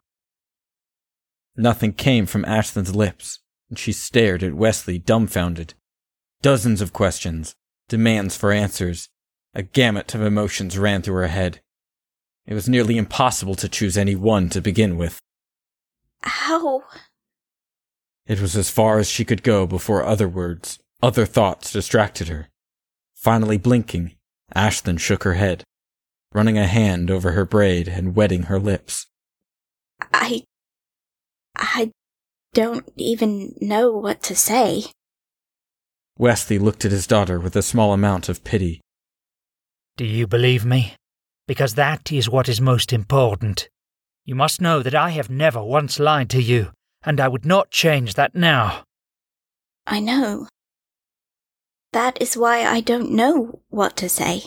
Nothing 1.55 1.93
came 1.93 2.25
from 2.25 2.45
Ashlyn's 2.45 2.95
lips, 2.95 3.39
and 3.69 3.77
she 3.77 3.91
stared 3.91 4.43
at 4.43 4.53
Wesley 4.53 4.97
dumbfounded. 4.99 5.73
Dozens 6.41 6.81
of 6.81 6.93
questions, 6.93 7.55
demands 7.87 8.35
for 8.35 8.51
answers, 8.51 9.09
a 9.53 9.63
gamut 9.63 10.15
of 10.15 10.21
emotions 10.21 10.77
ran 10.77 11.01
through 11.01 11.15
her 11.15 11.27
head. 11.27 11.61
It 12.45 12.53
was 12.53 12.67
nearly 12.67 12.97
impossible 12.97 13.55
to 13.55 13.69
choose 13.69 13.97
any 13.97 14.15
one 14.15 14.49
to 14.49 14.61
begin 14.61 14.97
with. 14.97 15.19
How? 16.21 16.83
It 18.25 18.41
was 18.41 18.55
as 18.55 18.69
far 18.69 18.99
as 18.99 19.09
she 19.09 19.25
could 19.25 19.43
go 19.43 19.67
before 19.67 20.03
other 20.03 20.27
words, 20.27 20.79
other 21.01 21.25
thoughts 21.25 21.71
distracted 21.71 22.29
her. 22.29 22.49
Finally 23.13 23.57
blinking, 23.57 24.15
Ashlyn 24.55 24.99
shook 24.99 25.23
her 25.23 25.35
head, 25.35 25.63
running 26.33 26.57
a 26.57 26.67
hand 26.67 27.11
over 27.11 27.31
her 27.31 27.45
braid 27.45 27.87
and 27.87 28.15
wetting 28.15 28.43
her 28.43 28.59
lips. 28.59 29.07
I. 30.13 30.43
I 31.55 31.91
don't 32.53 32.91
even 32.97 33.55
know 33.61 33.91
what 33.91 34.21
to 34.23 34.35
say. 34.35 34.85
Wesley 36.17 36.59
looked 36.59 36.85
at 36.85 36.91
his 36.91 37.07
daughter 37.07 37.39
with 37.39 37.55
a 37.55 37.61
small 37.61 37.93
amount 37.93 38.29
of 38.29 38.43
pity. 38.43 38.81
Do 39.95 40.05
you 40.05 40.25
believe 40.27 40.65
me? 40.65 40.95
Because 41.47 41.75
that 41.75 42.11
is 42.11 42.29
what 42.29 42.49
is 42.49 42.59
most 42.59 42.91
important. 42.93 43.69
You 44.25 44.35
must 44.35 44.61
know 44.61 44.81
that 44.81 44.95
I 44.95 45.09
have 45.11 45.29
never 45.29 45.63
once 45.63 45.99
lied 45.99 46.29
to 46.31 46.41
you, 46.41 46.71
and 47.03 47.19
I 47.19 47.27
would 47.27 47.45
not 47.45 47.69
change 47.69 48.13
that 48.15 48.33
now. 48.33 48.83
I 49.85 49.99
know. 49.99 50.47
That 51.91 52.19
is 52.21 52.35
why 52.35 52.63
I 52.65 52.81
don't 52.81 53.11
know 53.11 53.61
what 53.69 53.95
to 53.97 54.09
say. 54.09 54.43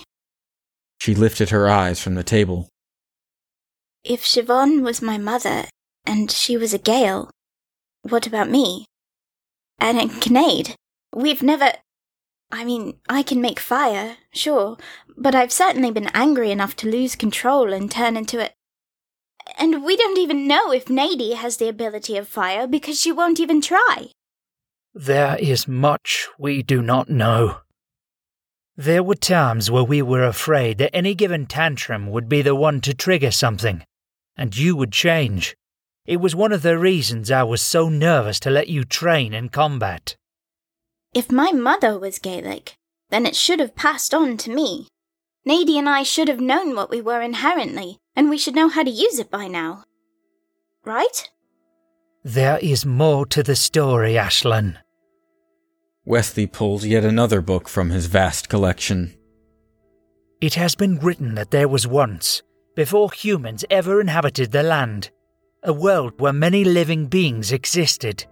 She 0.99 1.15
lifted 1.15 1.51
her 1.51 1.69
eyes 1.69 2.01
from 2.01 2.15
the 2.15 2.25
table. 2.25 2.69
If 4.03 4.25
Siobhan 4.25 4.83
was 4.83 5.03
my 5.03 5.19
mother, 5.19 5.67
and 6.05 6.31
she 6.31 6.57
was 6.57 6.73
a 6.73 6.79
Gale, 6.79 7.31
what 8.03 8.27
about 8.27 8.49
me? 8.49 8.87
And 9.79 9.99
a 9.99 10.07
Kinnaid? 10.07 10.75
We've 11.15 11.43
never. 11.43 11.73
I 12.51 12.65
mean, 12.65 12.99
I 13.09 13.23
can 13.23 13.41
make 13.41 13.59
fire, 13.59 14.17
sure, 14.33 14.77
but 15.17 15.35
I've 15.35 15.53
certainly 15.53 15.91
been 15.91 16.11
angry 16.15 16.51
enough 16.51 16.77
to 16.77 16.91
lose 16.91 17.17
control 17.17 17.73
and 17.73 17.91
turn 17.91 18.17
into 18.17 18.41
a. 18.41 18.51
And 19.59 19.85
we 19.85 19.97
don't 19.97 20.19
even 20.19 20.47
know 20.47 20.73
if 20.73 20.87
Nadie 20.87 21.35
has 21.35 21.57
the 21.57 21.69
ability 21.69 22.17
of 22.17 22.29
fire 22.29 22.67
because 22.67 23.01
she 23.01 23.13
won't 23.13 23.41
even 23.41 23.61
try. 23.61 24.11
There 24.95 25.37
is 25.39 25.69
much 25.69 26.29
we 26.39 26.63
do 26.63 26.83
not 26.83 27.11
know. 27.11 27.61
There 28.77 29.03
were 29.03 29.15
times 29.15 29.71
where 29.71 29.85
we 29.85 30.03
were 30.03 30.25
afraid 30.25 30.79
that 30.79 30.95
any 30.95 31.15
given 31.15 31.47
tantrum 31.47 32.11
would 32.11 32.29
be 32.29 32.43
the 32.43 32.55
one 32.55 32.81
to 32.83 32.95
trigger 32.95 33.31
something, 33.31 33.85
and 34.37 34.57
you 34.57 34.77
would 34.77 34.93
change. 34.93 35.57
It 36.07 36.19
was 36.19 36.35
one 36.37 36.53
of 36.53 36.63
the 36.63 36.79
reasons 36.79 37.31
I 37.31 37.43
was 37.43 37.63
so 37.63 37.89
nervous 37.89 38.39
to 38.41 38.51
let 38.51 38.69
you 38.69 38.85
train 38.85 39.35
in 39.35 39.49
combat. 39.49 40.17
If 41.17 41.33
my 41.33 41.51
mother 41.51 41.99
was 41.99 42.19
Gaelic, 42.19 42.77
then 43.09 43.25
it 43.25 43.35
should 43.35 43.59
have 43.59 43.75
passed 43.75 44.13
on 44.13 44.37
to 44.37 44.51
me. 44.51 44.89
Nadie 45.49 45.79
and 45.79 45.89
I 45.89 46.03
should 46.03 46.29
have 46.29 46.41
known 46.41 46.77
what 46.77 46.91
we 46.91 47.01
were 47.01 47.23
inherently, 47.23 47.97
and 48.15 48.29
we 48.29 48.37
should 48.37 48.55
know 48.55 48.69
how 48.69 48.83
to 48.83 48.91
use 48.91 49.19
it 49.19 49.31
by 49.31 49.49
now. 49.49 49.85
Right? 50.85 51.31
There 52.23 52.59
is 52.59 52.85
more 52.85 53.25
to 53.29 53.43
the 53.43 53.57
story, 53.57 54.13
Ashlyn. 54.13 54.77
Wesley 56.05 56.47
pulled 56.47 56.85
yet 56.85 57.03
another 57.03 57.41
book 57.41 57.67
from 57.67 57.89
his 57.89 58.05
vast 58.05 58.51
collection. 58.51 59.17
It 60.43 60.53
has 60.57 60.75
been 60.75 60.99
written 60.99 61.35
that 61.37 61.51
there 61.51 61.67
was 61.67 61.87
once, 61.87 62.43
before 62.75 63.11
humans 63.11 63.65
ever 63.71 64.03
inhabited 64.03 64.53
the 64.53 64.63
land, 64.63 65.09
a 65.63 65.73
world 65.73 66.21
where 66.21 66.35
many 66.35 66.63
living 66.63 67.07
beings 67.07 67.53
existed. 67.53 68.27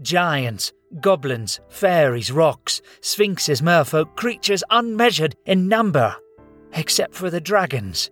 Giants, 0.00 0.72
goblins, 1.00 1.60
fairies, 1.68 2.32
rocs, 2.32 2.80
sphinxes, 3.00 3.60
merfolk, 3.60 4.16
creatures 4.16 4.64
unmeasured 4.70 5.36
in 5.44 5.68
number, 5.68 6.16
except 6.72 7.14
for 7.14 7.30
the 7.30 7.40
dragons. 7.40 8.10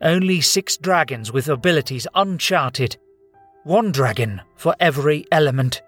Only 0.00 0.40
six 0.40 0.76
dragons 0.76 1.32
with 1.32 1.48
abilities 1.48 2.06
uncharted, 2.14 2.96
one 3.64 3.90
dragon 3.90 4.42
for 4.56 4.76
every 4.78 5.26
element. 5.32 5.82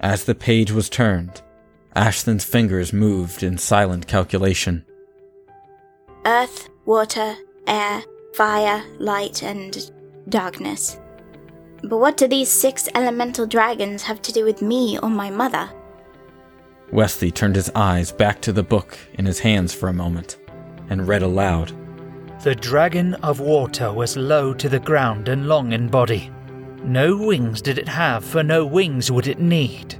As 0.00 0.24
the 0.24 0.34
page 0.34 0.70
was 0.70 0.90
turned, 0.90 1.42
Ashlyn's 1.94 2.44
fingers 2.44 2.92
moved 2.92 3.42
in 3.42 3.56
silent 3.58 4.06
calculation. 4.06 4.84
Earth, 6.24 6.68
water, 6.84 7.34
air, 7.66 8.02
fire, 8.34 8.84
light, 8.98 9.42
and 9.42 9.90
darkness. 10.28 10.98
But 11.84 11.98
what 11.98 12.16
do 12.16 12.28
these 12.28 12.50
six 12.50 12.88
elemental 12.94 13.46
dragons 13.46 14.02
have 14.04 14.22
to 14.22 14.32
do 14.32 14.44
with 14.44 14.62
me 14.62 14.98
or 14.98 15.10
my 15.10 15.30
mother? 15.30 15.68
Wesley 16.92 17.30
turned 17.30 17.56
his 17.56 17.70
eyes 17.74 18.12
back 18.12 18.40
to 18.42 18.52
the 18.52 18.62
book 18.62 18.98
in 19.14 19.26
his 19.26 19.40
hands 19.40 19.74
for 19.74 19.88
a 19.88 19.94
moment 19.94 20.38
and 20.90 21.08
read 21.08 21.22
aloud. 21.22 21.72
The 22.42 22.54
dragon 22.54 23.14
of 23.14 23.40
water 23.40 23.92
was 23.92 24.16
low 24.16 24.52
to 24.54 24.68
the 24.68 24.78
ground 24.78 25.28
and 25.28 25.48
long 25.48 25.72
in 25.72 25.88
body. 25.88 26.30
No 26.84 27.16
wings 27.16 27.62
did 27.62 27.78
it 27.78 27.88
have, 27.88 28.24
for 28.24 28.42
no 28.42 28.66
wings 28.66 29.10
would 29.10 29.26
it 29.26 29.38
need. 29.38 29.96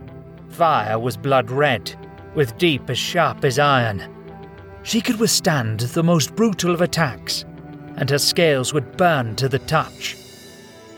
Fire 0.50 0.98
was 0.98 1.16
blood 1.16 1.50
red, 1.50 1.94
with 2.34 2.58
deep 2.58 2.90
as 2.90 2.98
sharp 2.98 3.44
as 3.44 3.58
iron. 3.58 4.02
She 4.82 5.00
could 5.00 5.18
withstand 5.18 5.80
the 5.80 6.02
most 6.02 6.34
brutal 6.34 6.74
of 6.74 6.80
attacks, 6.80 7.44
and 7.96 8.10
her 8.10 8.18
scales 8.18 8.74
would 8.74 8.96
burn 8.96 9.36
to 9.36 9.48
the 9.48 9.60
touch. 9.60 10.16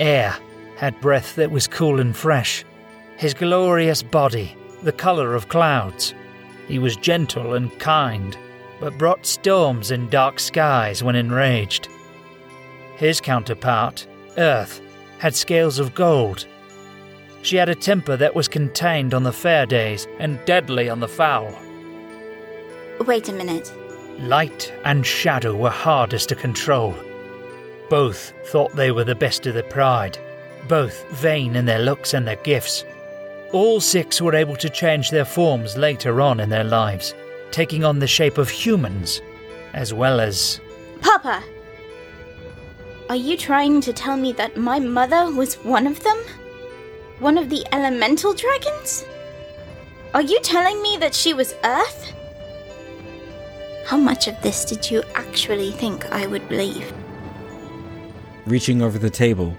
Air 0.00 0.34
had 0.76 1.00
breath 1.00 1.36
that 1.36 1.50
was 1.50 1.66
cool 1.66 2.00
and 2.00 2.16
fresh. 2.16 2.64
His 3.16 3.34
glorious 3.34 4.02
body, 4.02 4.56
the 4.82 4.92
colour 4.92 5.34
of 5.34 5.48
clouds. 5.48 6.14
He 6.68 6.78
was 6.78 6.96
gentle 6.96 7.54
and 7.54 7.76
kind, 7.78 8.36
but 8.80 8.98
brought 8.98 9.26
storms 9.26 9.90
and 9.90 10.10
dark 10.10 10.40
skies 10.40 11.02
when 11.02 11.16
enraged. 11.16 11.88
His 12.96 13.20
counterpart, 13.20 14.06
Earth, 14.36 14.80
had 15.18 15.34
scales 15.34 15.78
of 15.78 15.94
gold. 15.94 16.46
She 17.42 17.56
had 17.56 17.68
a 17.68 17.74
temper 17.74 18.16
that 18.16 18.34
was 18.34 18.48
contained 18.48 19.14
on 19.14 19.22
the 19.22 19.32
fair 19.32 19.66
days 19.66 20.06
and 20.18 20.42
deadly 20.44 20.88
on 20.88 21.00
the 21.00 21.08
foul. 21.08 21.54
Wait 23.06 23.28
a 23.28 23.32
minute. 23.32 23.72
Light 24.20 24.72
and 24.84 25.04
shadow 25.04 25.54
were 25.54 25.70
hardest 25.70 26.28
to 26.30 26.34
control. 26.34 26.94
Both 27.90 28.32
thought 28.46 28.74
they 28.76 28.92
were 28.92 29.04
the 29.04 29.14
best 29.14 29.46
of 29.46 29.54
the 29.54 29.62
pride, 29.64 30.18
both 30.68 31.08
vain 31.10 31.56
in 31.56 31.64
their 31.64 31.78
looks 31.78 32.14
and 32.14 32.26
their 32.26 32.36
gifts. 32.36 32.84
All 33.52 33.80
six 33.80 34.20
were 34.20 34.34
able 34.34 34.56
to 34.56 34.68
change 34.68 35.10
their 35.10 35.24
forms 35.24 35.76
later 35.76 36.20
on 36.20 36.40
in 36.40 36.48
their 36.48 36.64
lives, 36.64 37.14
taking 37.50 37.84
on 37.84 37.98
the 37.98 38.06
shape 38.06 38.38
of 38.38 38.50
humans, 38.50 39.20
as 39.72 39.94
well 39.94 40.20
as. 40.20 40.60
Papa! 41.00 41.42
Are 43.08 43.16
you 43.16 43.36
trying 43.36 43.80
to 43.82 43.92
tell 43.92 44.16
me 44.16 44.32
that 44.32 44.56
my 44.56 44.80
mother 44.80 45.30
was 45.30 45.54
one 45.56 45.86
of 45.86 46.02
them? 46.02 46.18
One 47.18 47.38
of 47.38 47.50
the 47.50 47.64
elemental 47.72 48.32
dragons? 48.32 49.04
Are 50.14 50.22
you 50.22 50.40
telling 50.40 50.80
me 50.82 50.96
that 50.98 51.14
she 51.14 51.34
was 51.34 51.54
Earth? 51.64 52.12
How 53.86 53.98
much 53.98 54.26
of 54.26 54.40
this 54.42 54.64
did 54.64 54.90
you 54.90 55.02
actually 55.14 55.70
think 55.72 56.10
I 56.10 56.26
would 56.26 56.48
believe? 56.48 56.92
Reaching 58.46 58.80
over 58.80 58.98
the 58.98 59.10
table, 59.10 59.56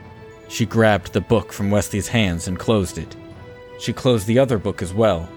she 0.47 0.65
grabbed 0.65 1.13
the 1.13 1.21
book 1.21 1.51
from 1.51 1.71
Wesley's 1.71 2.07
hands 2.07 2.47
and 2.47 2.59
closed 2.59 2.97
it. 2.97 3.15
She 3.79 3.93
closed 3.93 4.27
the 4.27 4.39
other 4.39 4.57
book 4.57 4.81
as 4.81 4.93
well, 4.93 5.29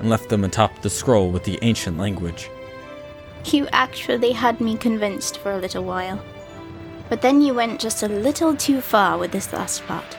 and 0.00 0.10
left 0.10 0.28
them 0.28 0.44
atop 0.44 0.82
the 0.82 0.90
scroll 0.90 1.30
with 1.30 1.44
the 1.44 1.58
ancient 1.62 1.98
language. 1.98 2.50
You 3.44 3.68
actually 3.72 4.32
had 4.32 4.60
me 4.60 4.76
convinced 4.76 5.38
for 5.38 5.52
a 5.52 5.58
little 5.58 5.84
while. 5.84 6.22
But 7.10 7.20
then 7.20 7.42
you 7.42 7.52
went 7.52 7.80
just 7.80 8.02
a 8.02 8.08
little 8.08 8.56
too 8.56 8.80
far 8.80 9.18
with 9.18 9.30
this 9.30 9.52
last 9.52 9.84
part. 9.86 10.16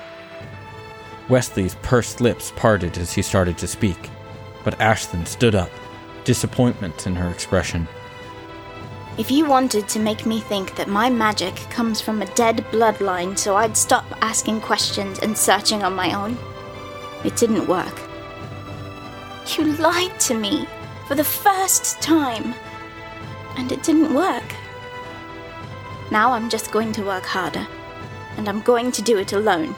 Wesley's 1.27 1.75
pursed 1.81 2.21
lips 2.21 2.53
parted 2.55 2.97
as 2.99 3.11
he 3.11 3.23
started 3.23 3.57
to 3.57 3.67
speak, 3.67 4.09
but 4.63 4.77
Ashlyn 4.77 5.25
stood 5.27 5.55
up, 5.55 5.71
disappointment 6.23 7.07
in 7.07 7.15
her 7.15 7.29
expression. 7.29 7.87
If 9.17 9.31
you 9.31 9.45
wanted 9.45 9.87
to 9.89 9.99
make 9.99 10.25
me 10.25 10.41
think 10.41 10.75
that 10.75 10.89
my 10.89 11.09
magic 11.09 11.55
comes 11.69 12.01
from 12.01 12.21
a 12.21 12.33
dead 12.35 12.65
bloodline 12.71 13.37
so 13.37 13.55
I'd 13.55 13.77
stop 13.77 14.05
asking 14.21 14.59
questions 14.59 15.19
and 15.19 15.37
searching 15.37 15.83
on 15.83 15.93
my 15.93 16.13
own, 16.13 16.37
it 17.23 17.37
didn't 17.37 17.65
work. 17.65 18.01
You 19.55 19.73
lied 19.77 20.19
to 20.21 20.33
me 20.37 20.67
for 21.07 21.15
the 21.15 21.23
first 21.23 22.01
time, 22.01 22.53
and 23.55 23.71
it 23.71 23.83
didn't 23.83 24.13
work. 24.13 24.43
Now 26.11 26.33
I'm 26.33 26.49
just 26.49 26.73
going 26.73 26.91
to 26.93 27.05
work 27.05 27.23
harder, 27.23 27.65
and 28.35 28.49
I'm 28.49 28.61
going 28.63 28.91
to 28.91 29.01
do 29.01 29.17
it 29.17 29.31
alone. 29.31 29.75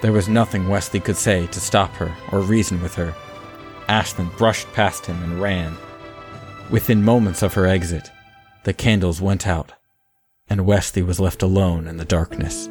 There 0.00 0.12
was 0.12 0.28
nothing 0.28 0.68
Wesley 0.68 0.98
could 0.98 1.16
say 1.16 1.46
to 1.46 1.60
stop 1.60 1.92
her 1.94 2.12
or 2.32 2.40
reason 2.40 2.82
with 2.82 2.96
her. 2.96 3.14
Ashlyn 3.88 4.36
brushed 4.36 4.72
past 4.72 5.06
him 5.06 5.22
and 5.22 5.40
ran. 5.40 5.76
Within 6.70 7.04
moments 7.04 7.42
of 7.42 7.54
her 7.54 7.66
exit, 7.66 8.10
the 8.64 8.72
candles 8.72 9.20
went 9.20 9.46
out, 9.46 9.72
and 10.48 10.66
Wesley 10.66 11.02
was 11.02 11.20
left 11.20 11.42
alone 11.42 11.86
in 11.86 11.96
the 11.96 12.04
darkness. 12.04 12.68